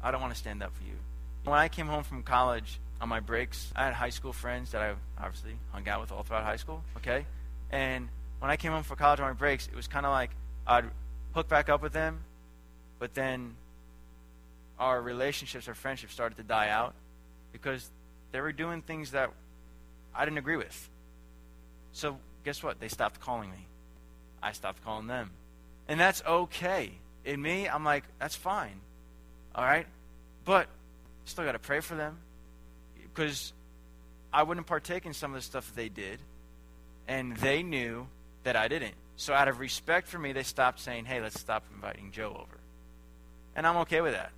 I 0.03 0.11
don't 0.11 0.21
want 0.21 0.33
to 0.33 0.39
stand 0.39 0.63
up 0.63 0.75
for 0.75 0.83
you. 0.83 0.97
When 1.45 1.59
I 1.59 1.69
came 1.69 1.87
home 1.87 2.03
from 2.03 2.23
college 2.23 2.81
on 3.01 3.09
my 3.09 3.21
breaks, 3.21 3.73
I 3.77 3.85
had 3.85 3.95
high 3.95 4.11
school 4.11 4.33
friends 4.33 4.73
that 4.73 4.83
I 4.83 4.95
obviously 5.23 5.53
hung 5.71 5.89
out 5.89 6.01
with 6.01 6.11
all 6.11 6.23
throughout 6.23 6.45
high 6.45 6.57
school, 6.57 6.83
okay? 6.97 7.25
And 7.71 8.09
when 8.41 8.51
I 8.51 8.57
came 8.57 8.73
home 8.73 8.83
from 8.83 8.97
college 8.97 9.21
on 9.21 9.27
my 9.27 9.33
breaks, 9.33 9.69
it 9.69 9.77
was 9.77 9.87
kind 9.87 10.05
of 10.05 10.11
like 10.11 10.31
I'd 10.67 10.87
hook 11.35 11.49
back 11.49 11.69
up 11.69 11.83
with 11.83 11.93
them, 11.93 12.21
but 12.99 13.15
then 13.15 13.55
our 14.79 15.01
relationships, 15.01 15.69
our 15.69 15.75
friendships 15.75 16.13
started 16.13 16.37
to 16.37 16.43
die 16.43 16.69
out 16.69 16.95
because 17.53 17.91
they 18.33 18.41
were 18.41 18.53
doing 18.53 18.83
things 18.83 19.13
that 19.13 19.31
I 20.15 20.25
didn't 20.25 20.39
agree 20.39 20.57
with. 20.57 20.91
So 21.93 22.19
guess 22.45 22.63
what? 22.63 22.81
They 22.81 22.89
stopped 22.89 23.21
calling 23.21 23.51
me. 23.51 23.67
I 24.43 24.53
stopped 24.53 24.83
calling 24.83 25.07
them. 25.07 25.31
And 25.89 25.99
that's 25.99 26.23
okay. 26.27 26.93
In 27.25 27.43
me, 27.43 27.69
I'm 27.69 27.85
like, 27.85 28.05
that's 28.19 28.37
fine. 28.37 28.81
All 29.55 29.65
right? 29.65 29.87
But 30.45 30.69
still 31.25 31.45
got 31.45 31.53
to 31.53 31.59
pray 31.59 31.81
for 31.81 31.95
them 31.95 32.19
because 33.03 33.53
I 34.33 34.43
wouldn't 34.43 34.67
partake 34.67 35.07
in 35.07 35.15
some 35.15 35.33
of 35.33 35.37
the 35.37 35.43
stuff 35.43 35.73
they 35.75 35.89
did, 35.89 36.19
and 37.09 37.37
they 37.37 37.63
knew 37.63 38.07
that 38.45 38.57
I 38.57 38.69
didn't. 38.69 38.95
So 39.17 39.35
out 39.35 39.49
of 39.49 39.61
respect 39.61 40.09
for 40.09 40.19
me, 40.19 40.33
they 40.33 40.43
stopped 40.43 40.81
saying, 40.81 41.05
hey, 41.05 41.21
let's 41.21 41.39
stop 41.39 41.65
inviting 41.75 42.11
Joe 42.13 42.31
over. 42.31 42.59
And 43.55 43.67
I'm 43.67 43.77
okay 43.79 44.01
with 44.01 44.13
that. 44.13 44.31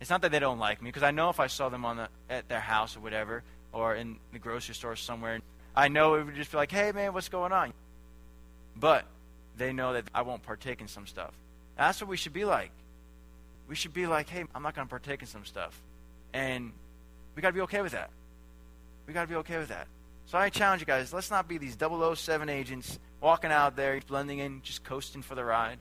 It's 0.00 0.10
not 0.10 0.22
that 0.22 0.30
they 0.30 0.38
don't 0.38 0.58
like 0.58 0.80
me, 0.80 0.88
because 0.88 1.02
I 1.02 1.10
know 1.10 1.28
if 1.30 1.40
I 1.40 1.48
saw 1.48 1.68
them 1.68 1.84
on 1.84 1.96
the, 1.96 2.08
at 2.30 2.48
their 2.48 2.60
house 2.60 2.96
or 2.96 3.00
whatever, 3.00 3.42
or 3.72 3.94
in 3.94 4.18
the 4.32 4.38
grocery 4.38 4.74
store 4.74 4.94
somewhere, 4.94 5.40
I 5.74 5.88
know 5.88 6.14
it 6.14 6.24
would 6.24 6.36
just 6.36 6.52
be 6.52 6.56
like, 6.56 6.70
hey, 6.70 6.92
man, 6.92 7.14
what's 7.14 7.28
going 7.28 7.52
on? 7.52 7.72
But 8.76 9.04
they 9.58 9.72
know 9.72 9.92
that 9.92 10.04
I 10.14 10.22
won't 10.22 10.42
partake 10.42 10.80
in 10.80 10.88
some 10.88 11.06
stuff. 11.06 11.32
That's 11.76 12.00
what 12.00 12.08
we 12.08 12.16
should 12.16 12.32
be 12.32 12.44
like. 12.44 12.70
We 13.68 13.74
should 13.74 13.92
be 13.92 14.06
like, 14.06 14.28
hey, 14.28 14.44
I'm 14.54 14.62
not 14.62 14.74
going 14.74 14.86
to 14.86 14.90
partake 14.90 15.20
in 15.20 15.26
some 15.26 15.44
stuff. 15.44 15.78
And 16.32 16.72
we 17.34 17.42
got 17.42 17.48
to 17.48 17.54
be 17.54 17.60
okay 17.62 17.82
with 17.82 17.92
that. 17.92 18.10
We 19.06 19.12
got 19.12 19.22
to 19.22 19.28
be 19.28 19.36
okay 19.36 19.58
with 19.58 19.68
that. 19.68 19.86
So 20.26 20.36
I 20.36 20.50
challenge 20.50 20.80
you 20.82 20.86
guys, 20.86 21.12
let's 21.12 21.30
not 21.30 21.48
be 21.48 21.58
these 21.58 21.76
007 21.78 22.48
agents 22.48 22.98
walking 23.20 23.50
out 23.50 23.76
there, 23.76 24.00
blending 24.06 24.40
in, 24.40 24.60
just 24.62 24.84
coasting 24.84 25.22
for 25.22 25.34
the 25.34 25.44
ride. 25.44 25.78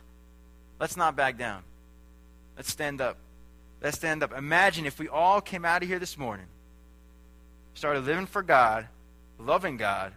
Let's 0.80 0.96
not 0.96 1.16
back 1.16 1.38
down. 1.38 1.64
Let's 2.56 2.72
stand 2.72 3.02
up. 3.02 3.18
Let's 3.82 3.98
stand 3.98 4.24
up. 4.24 4.32
Imagine 4.36 4.86
if 4.86 5.00
we 5.00 5.10
all 5.10 5.42
came 5.42 5.66
out 5.66 5.84
of 5.84 5.90
here 5.90 6.00
this 6.00 6.18
morning, 6.18 6.46
started 7.74 8.06
living 8.06 8.26
for 8.26 8.42
God, 8.42 8.88
loving 9.40 9.78
God, 9.78 10.14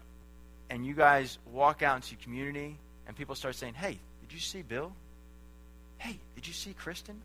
and 0.71 0.87
you 0.87 0.95
guys 0.95 1.39
walk 1.53 1.83
out 1.83 1.97
into 1.97 2.17
community 2.23 2.79
and 3.11 3.17
people 3.17 3.35
start 3.35 3.57
saying, 3.57 3.75
Hey, 3.75 3.99
did 4.21 4.33
you 4.33 4.39
see 4.39 4.63
Bill? 4.63 4.93
Hey, 5.99 6.17
did 6.37 6.47
you 6.47 6.53
see 6.53 6.75
Kristen? 6.75 7.21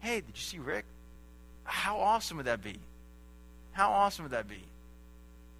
Hey, 0.00 0.16
did 0.16 0.32
you 0.34 0.42
see 0.42 0.58
Rick? 0.58 0.84
How 1.62 2.00
awesome 2.00 2.38
would 2.38 2.46
that 2.46 2.60
be? 2.60 2.74
How 3.70 3.92
awesome 3.92 4.24
would 4.24 4.32
that 4.32 4.48
be? 4.48 4.64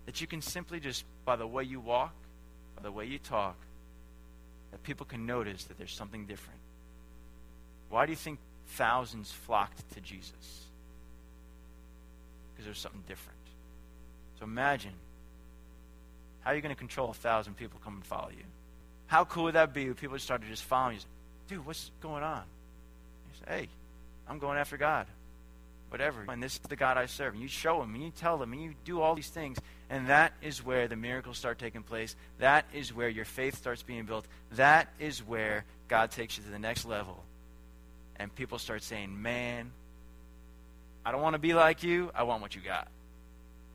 That 0.06 0.20
you 0.20 0.26
can 0.26 0.42
simply 0.42 0.80
just, 0.80 1.04
by 1.24 1.36
the 1.36 1.46
way 1.46 1.62
you 1.62 1.78
walk, 1.78 2.12
by 2.74 2.82
the 2.82 2.90
way 2.90 3.06
you 3.06 3.20
talk, 3.20 3.54
that 4.72 4.82
people 4.82 5.06
can 5.06 5.26
notice 5.26 5.62
that 5.66 5.78
there's 5.78 5.94
something 5.94 6.26
different. 6.26 6.58
Why 7.88 8.06
do 8.06 8.10
you 8.10 8.16
think 8.16 8.40
thousands 8.70 9.30
flocked 9.30 9.88
to 9.94 10.00
Jesus? 10.00 10.64
Because 12.52 12.64
there's 12.64 12.80
something 12.80 13.04
different. 13.06 13.38
So 14.40 14.44
imagine 14.44 14.94
how 16.40 16.50
are 16.50 16.56
you 16.56 16.62
going 16.62 16.74
to 16.74 16.78
control 16.78 17.10
a 17.10 17.14
thousand 17.14 17.56
people 17.56 17.78
come 17.84 17.94
and 17.94 18.04
follow 18.04 18.30
you? 18.30 18.42
How 19.10 19.24
cool 19.24 19.44
would 19.44 19.56
that 19.56 19.74
be 19.74 19.86
if 19.86 19.96
people 19.96 20.16
started 20.20 20.48
just 20.48 20.62
following 20.62 20.98
you? 20.98 21.02
Dude, 21.48 21.66
what's 21.66 21.90
going 22.00 22.22
on? 22.22 22.44
You 23.26 23.40
say, 23.44 23.60
hey, 23.62 23.68
I'm 24.28 24.38
going 24.38 24.56
after 24.56 24.76
God. 24.76 25.08
Whatever. 25.88 26.24
And 26.28 26.40
this 26.40 26.52
is 26.52 26.60
the 26.60 26.76
God 26.76 26.96
I 26.96 27.06
serve. 27.06 27.32
And 27.34 27.42
you 27.42 27.48
show 27.48 27.80
them, 27.80 27.92
and 27.92 28.04
you 28.04 28.12
tell 28.12 28.38
them, 28.38 28.52
and 28.52 28.62
you 28.62 28.74
do 28.84 29.00
all 29.00 29.16
these 29.16 29.28
things. 29.28 29.58
And 29.90 30.06
that 30.10 30.32
is 30.40 30.64
where 30.64 30.86
the 30.86 30.94
miracles 30.94 31.38
start 31.38 31.58
taking 31.58 31.82
place. 31.82 32.14
That 32.38 32.66
is 32.72 32.94
where 32.94 33.08
your 33.08 33.24
faith 33.24 33.56
starts 33.56 33.82
being 33.82 34.04
built. 34.04 34.26
That 34.52 34.86
is 35.00 35.26
where 35.26 35.64
God 35.88 36.12
takes 36.12 36.38
you 36.38 36.44
to 36.44 36.50
the 36.50 36.60
next 36.60 36.84
level. 36.84 37.20
And 38.14 38.32
people 38.32 38.60
start 38.60 38.84
saying, 38.84 39.20
man, 39.20 39.72
I 41.04 41.10
don't 41.10 41.20
want 41.20 41.34
to 41.34 41.40
be 41.40 41.52
like 41.52 41.82
you. 41.82 42.12
I 42.14 42.22
want 42.22 42.42
what 42.42 42.54
you 42.54 42.60
got. 42.60 42.86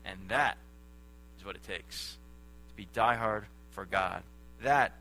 And 0.06 0.18
that 0.28 0.56
is 1.38 1.44
what 1.44 1.56
it 1.56 1.64
takes 1.64 2.16
to 2.70 2.74
be 2.74 2.88
diehard 2.94 3.42
for 3.72 3.84
God. 3.84 4.22
That 4.62 4.94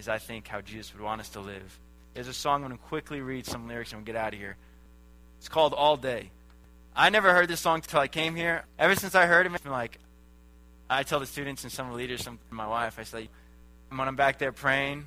is, 0.00 0.08
I 0.08 0.18
think, 0.18 0.48
how 0.48 0.60
Jesus 0.60 0.92
would 0.94 1.02
want 1.02 1.20
us 1.20 1.28
to 1.30 1.40
live. 1.40 1.78
There's 2.14 2.26
a 2.26 2.32
song 2.32 2.64
I'm 2.64 2.68
going 2.68 2.78
to 2.78 2.84
quickly 2.84 3.20
read 3.20 3.46
some 3.46 3.68
lyrics 3.68 3.92
and 3.92 4.00
we'll 4.00 4.06
get 4.06 4.16
out 4.16 4.32
of 4.32 4.40
here. 4.40 4.56
It's 5.38 5.48
called 5.48 5.74
All 5.74 5.96
Day. 5.96 6.30
I 6.96 7.10
never 7.10 7.32
heard 7.32 7.48
this 7.48 7.60
song 7.60 7.76
until 7.76 8.00
I 8.00 8.08
came 8.08 8.34
here. 8.34 8.64
Ever 8.78 8.94
since 8.96 9.14
I 9.14 9.26
heard 9.26 9.46
it, 9.46 9.62
been 9.62 9.70
like, 9.70 9.98
I 10.88 11.04
tell 11.04 11.20
the 11.20 11.26
students 11.26 11.62
and 11.62 11.72
some 11.72 11.86
of 11.86 11.92
the 11.92 11.98
leaders, 11.98 12.24
some 12.24 12.38
my 12.50 12.66
wife, 12.66 12.98
I 12.98 13.04
say, 13.04 13.28
when 13.90 14.08
I'm 14.08 14.16
back 14.16 14.38
there 14.38 14.52
praying 14.52 15.06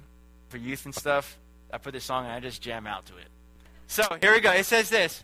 for 0.49 0.57
youth 0.57 0.85
and 0.85 0.95
stuff, 0.95 1.37
I 1.71 1.77
put 1.77 1.93
this 1.93 2.05
song 2.05 2.25
and 2.25 2.33
I 2.33 2.39
just 2.39 2.61
jam 2.61 2.87
out 2.87 3.05
to 3.07 3.17
it. 3.17 3.27
So 3.87 4.03
here 4.21 4.31
we 4.31 4.39
go. 4.39 4.51
It 4.51 4.65
says 4.65 4.89
this. 4.89 5.23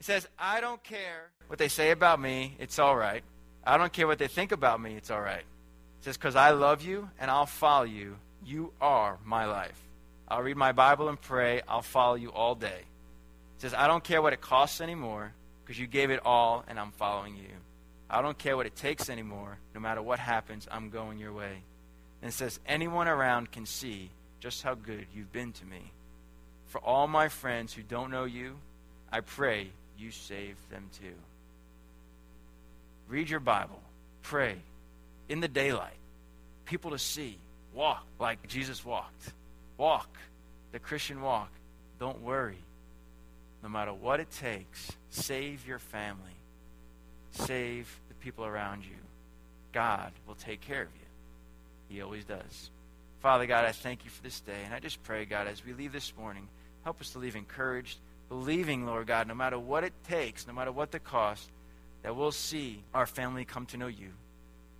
It 0.00 0.06
says, 0.06 0.28
I 0.38 0.60
don't 0.60 0.82
care 0.82 1.30
what 1.46 1.58
they 1.58 1.68
say 1.68 1.90
about 1.90 2.20
me. 2.20 2.56
It's 2.58 2.78
all 2.78 2.96
right. 2.96 3.22
I 3.64 3.78
don't 3.78 3.92
care 3.92 4.06
what 4.06 4.18
they 4.18 4.28
think 4.28 4.52
about 4.52 4.80
me. 4.80 4.94
It's 4.96 5.10
all 5.10 5.22
right. 5.22 5.38
It 5.38 6.04
says, 6.04 6.16
because 6.16 6.36
I 6.36 6.50
love 6.50 6.82
you 6.82 7.08
and 7.18 7.30
I'll 7.30 7.46
follow 7.46 7.84
you. 7.84 8.16
You 8.44 8.72
are 8.80 9.18
my 9.24 9.46
life. 9.46 9.80
I'll 10.28 10.42
read 10.42 10.56
my 10.56 10.72
Bible 10.72 11.08
and 11.08 11.20
pray. 11.20 11.62
I'll 11.68 11.82
follow 11.82 12.14
you 12.14 12.30
all 12.30 12.54
day. 12.54 12.80
It 13.56 13.62
says, 13.62 13.74
I 13.74 13.86
don't 13.86 14.04
care 14.04 14.20
what 14.20 14.32
it 14.32 14.40
costs 14.40 14.80
anymore 14.80 15.32
because 15.64 15.78
you 15.78 15.86
gave 15.86 16.10
it 16.10 16.20
all 16.24 16.64
and 16.68 16.78
I'm 16.78 16.92
following 16.92 17.36
you. 17.36 17.50
I 18.08 18.22
don't 18.22 18.36
care 18.38 18.56
what 18.56 18.66
it 18.66 18.76
takes 18.76 19.08
anymore. 19.08 19.58
No 19.74 19.80
matter 19.80 20.02
what 20.02 20.18
happens, 20.18 20.68
I'm 20.70 20.90
going 20.90 21.18
your 21.18 21.32
way. 21.32 21.62
And 22.22 22.30
it 22.30 22.34
says, 22.34 22.60
anyone 22.66 23.08
around 23.08 23.50
can 23.52 23.66
see 23.66 24.10
just 24.40 24.62
how 24.62 24.74
good 24.74 25.06
you've 25.14 25.32
been 25.32 25.52
to 25.52 25.64
me. 25.64 25.92
For 26.66 26.78
all 26.78 27.06
my 27.06 27.28
friends 27.28 27.72
who 27.72 27.82
don't 27.82 28.10
know 28.10 28.24
you, 28.24 28.56
I 29.10 29.20
pray 29.20 29.68
you 29.98 30.10
save 30.10 30.56
them 30.70 30.90
too. 31.00 31.14
Read 33.08 33.30
your 33.30 33.40
Bible. 33.40 33.80
Pray. 34.22 34.56
In 35.28 35.40
the 35.40 35.48
daylight. 35.48 35.96
People 36.64 36.90
to 36.90 36.98
see. 36.98 37.38
Walk 37.74 38.06
like 38.18 38.46
Jesus 38.46 38.84
walked. 38.84 39.32
Walk 39.76 40.16
the 40.72 40.78
Christian 40.78 41.20
walk. 41.20 41.50
Don't 41.98 42.20
worry. 42.22 42.58
No 43.62 43.68
matter 43.68 43.92
what 43.92 44.20
it 44.20 44.30
takes, 44.30 44.92
save 45.10 45.66
your 45.66 45.78
family. 45.78 46.36
Save 47.30 48.00
the 48.08 48.14
people 48.14 48.44
around 48.44 48.84
you. 48.84 48.96
God 49.72 50.12
will 50.26 50.34
take 50.36 50.60
care 50.60 50.82
of 50.82 50.88
you. 50.88 51.94
He 51.94 52.02
always 52.02 52.24
does. 52.24 52.70
Father 53.20 53.46
God, 53.46 53.64
I 53.64 53.72
thank 53.72 54.04
you 54.04 54.10
for 54.10 54.22
this 54.22 54.40
day. 54.40 54.62
And 54.64 54.74
I 54.74 54.78
just 54.78 55.02
pray, 55.02 55.24
God, 55.24 55.46
as 55.46 55.64
we 55.64 55.72
leave 55.72 55.92
this 55.92 56.12
morning, 56.16 56.46
help 56.84 57.00
us 57.00 57.10
to 57.10 57.18
leave 57.18 57.36
encouraged, 57.36 57.98
believing, 58.28 58.86
Lord 58.86 59.06
God, 59.06 59.26
no 59.26 59.34
matter 59.34 59.58
what 59.58 59.82
it 59.82 59.94
takes, 60.06 60.46
no 60.46 60.52
matter 60.52 60.70
what 60.70 60.90
the 60.90 61.00
cost, 61.00 61.50
that 62.02 62.14
we'll 62.14 62.32
see 62.32 62.82
our 62.92 63.06
family 63.06 63.44
come 63.44 63.66
to 63.66 63.76
know 63.76 63.86
you. 63.86 64.10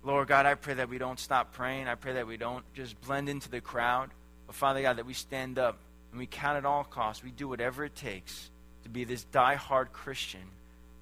Lord 0.05 0.27
God, 0.27 0.45
I 0.45 0.53
pray 0.53 0.75
that 0.75 0.87
we 0.87 0.99
don't 0.99 1.19
stop 1.19 1.51
praying. 1.53 1.87
I 1.87 1.95
pray 1.95 2.13
that 2.13 2.27
we 2.27 2.37
don't 2.37 2.63
just 2.75 2.99
blend 3.01 3.27
into 3.27 3.49
the 3.49 3.59
crowd. 3.59 4.11
But 4.45 4.55
Father 4.55 4.83
God, 4.83 4.97
that 4.97 5.05
we 5.07 5.15
stand 5.15 5.57
up 5.57 5.79
and 6.11 6.19
we 6.19 6.27
count 6.27 6.57
at 6.57 6.65
all 6.65 6.83
costs. 6.83 7.23
We 7.23 7.31
do 7.31 7.47
whatever 7.47 7.83
it 7.83 7.95
takes 7.95 8.51
to 8.83 8.89
be 8.89 9.03
this 9.03 9.23
die-hard 9.23 9.91
Christian 9.93 10.41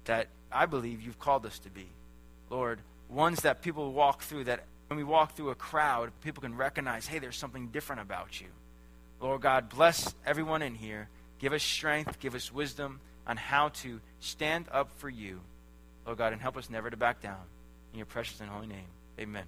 that 0.06 0.28
I 0.50 0.64
believe 0.64 1.02
you've 1.02 1.18
called 1.18 1.44
us 1.44 1.58
to 1.60 1.70
be. 1.70 1.86
Lord, 2.48 2.80
ones 3.10 3.42
that 3.42 3.60
people 3.60 3.92
walk 3.92 4.22
through, 4.22 4.44
that 4.44 4.64
when 4.86 4.96
we 4.96 5.04
walk 5.04 5.36
through 5.36 5.50
a 5.50 5.54
crowd, 5.54 6.10
people 6.22 6.40
can 6.40 6.56
recognize, 6.56 7.06
hey, 7.06 7.18
there's 7.18 7.36
something 7.36 7.68
different 7.68 8.00
about 8.00 8.40
you. 8.40 8.46
Lord 9.20 9.42
God, 9.42 9.68
bless 9.68 10.14
everyone 10.24 10.62
in 10.62 10.74
here. 10.74 11.08
Give 11.40 11.52
us 11.52 11.62
strength, 11.62 12.20
give 12.20 12.34
us 12.34 12.50
wisdom 12.50 13.00
on 13.26 13.36
how 13.36 13.68
to 13.68 14.00
stand 14.20 14.66
up 14.72 14.90
for 14.96 15.10
you, 15.10 15.40
Lord 16.06 16.16
God, 16.16 16.32
and 16.32 16.40
help 16.40 16.56
us 16.56 16.70
never 16.70 16.88
to 16.88 16.96
back 16.96 17.20
down. 17.20 17.40
In 17.94 17.98
your 17.98 18.06
precious 18.06 18.40
and 18.40 18.50
holy 18.50 18.66
name, 18.66 18.88
amen. 19.20 19.44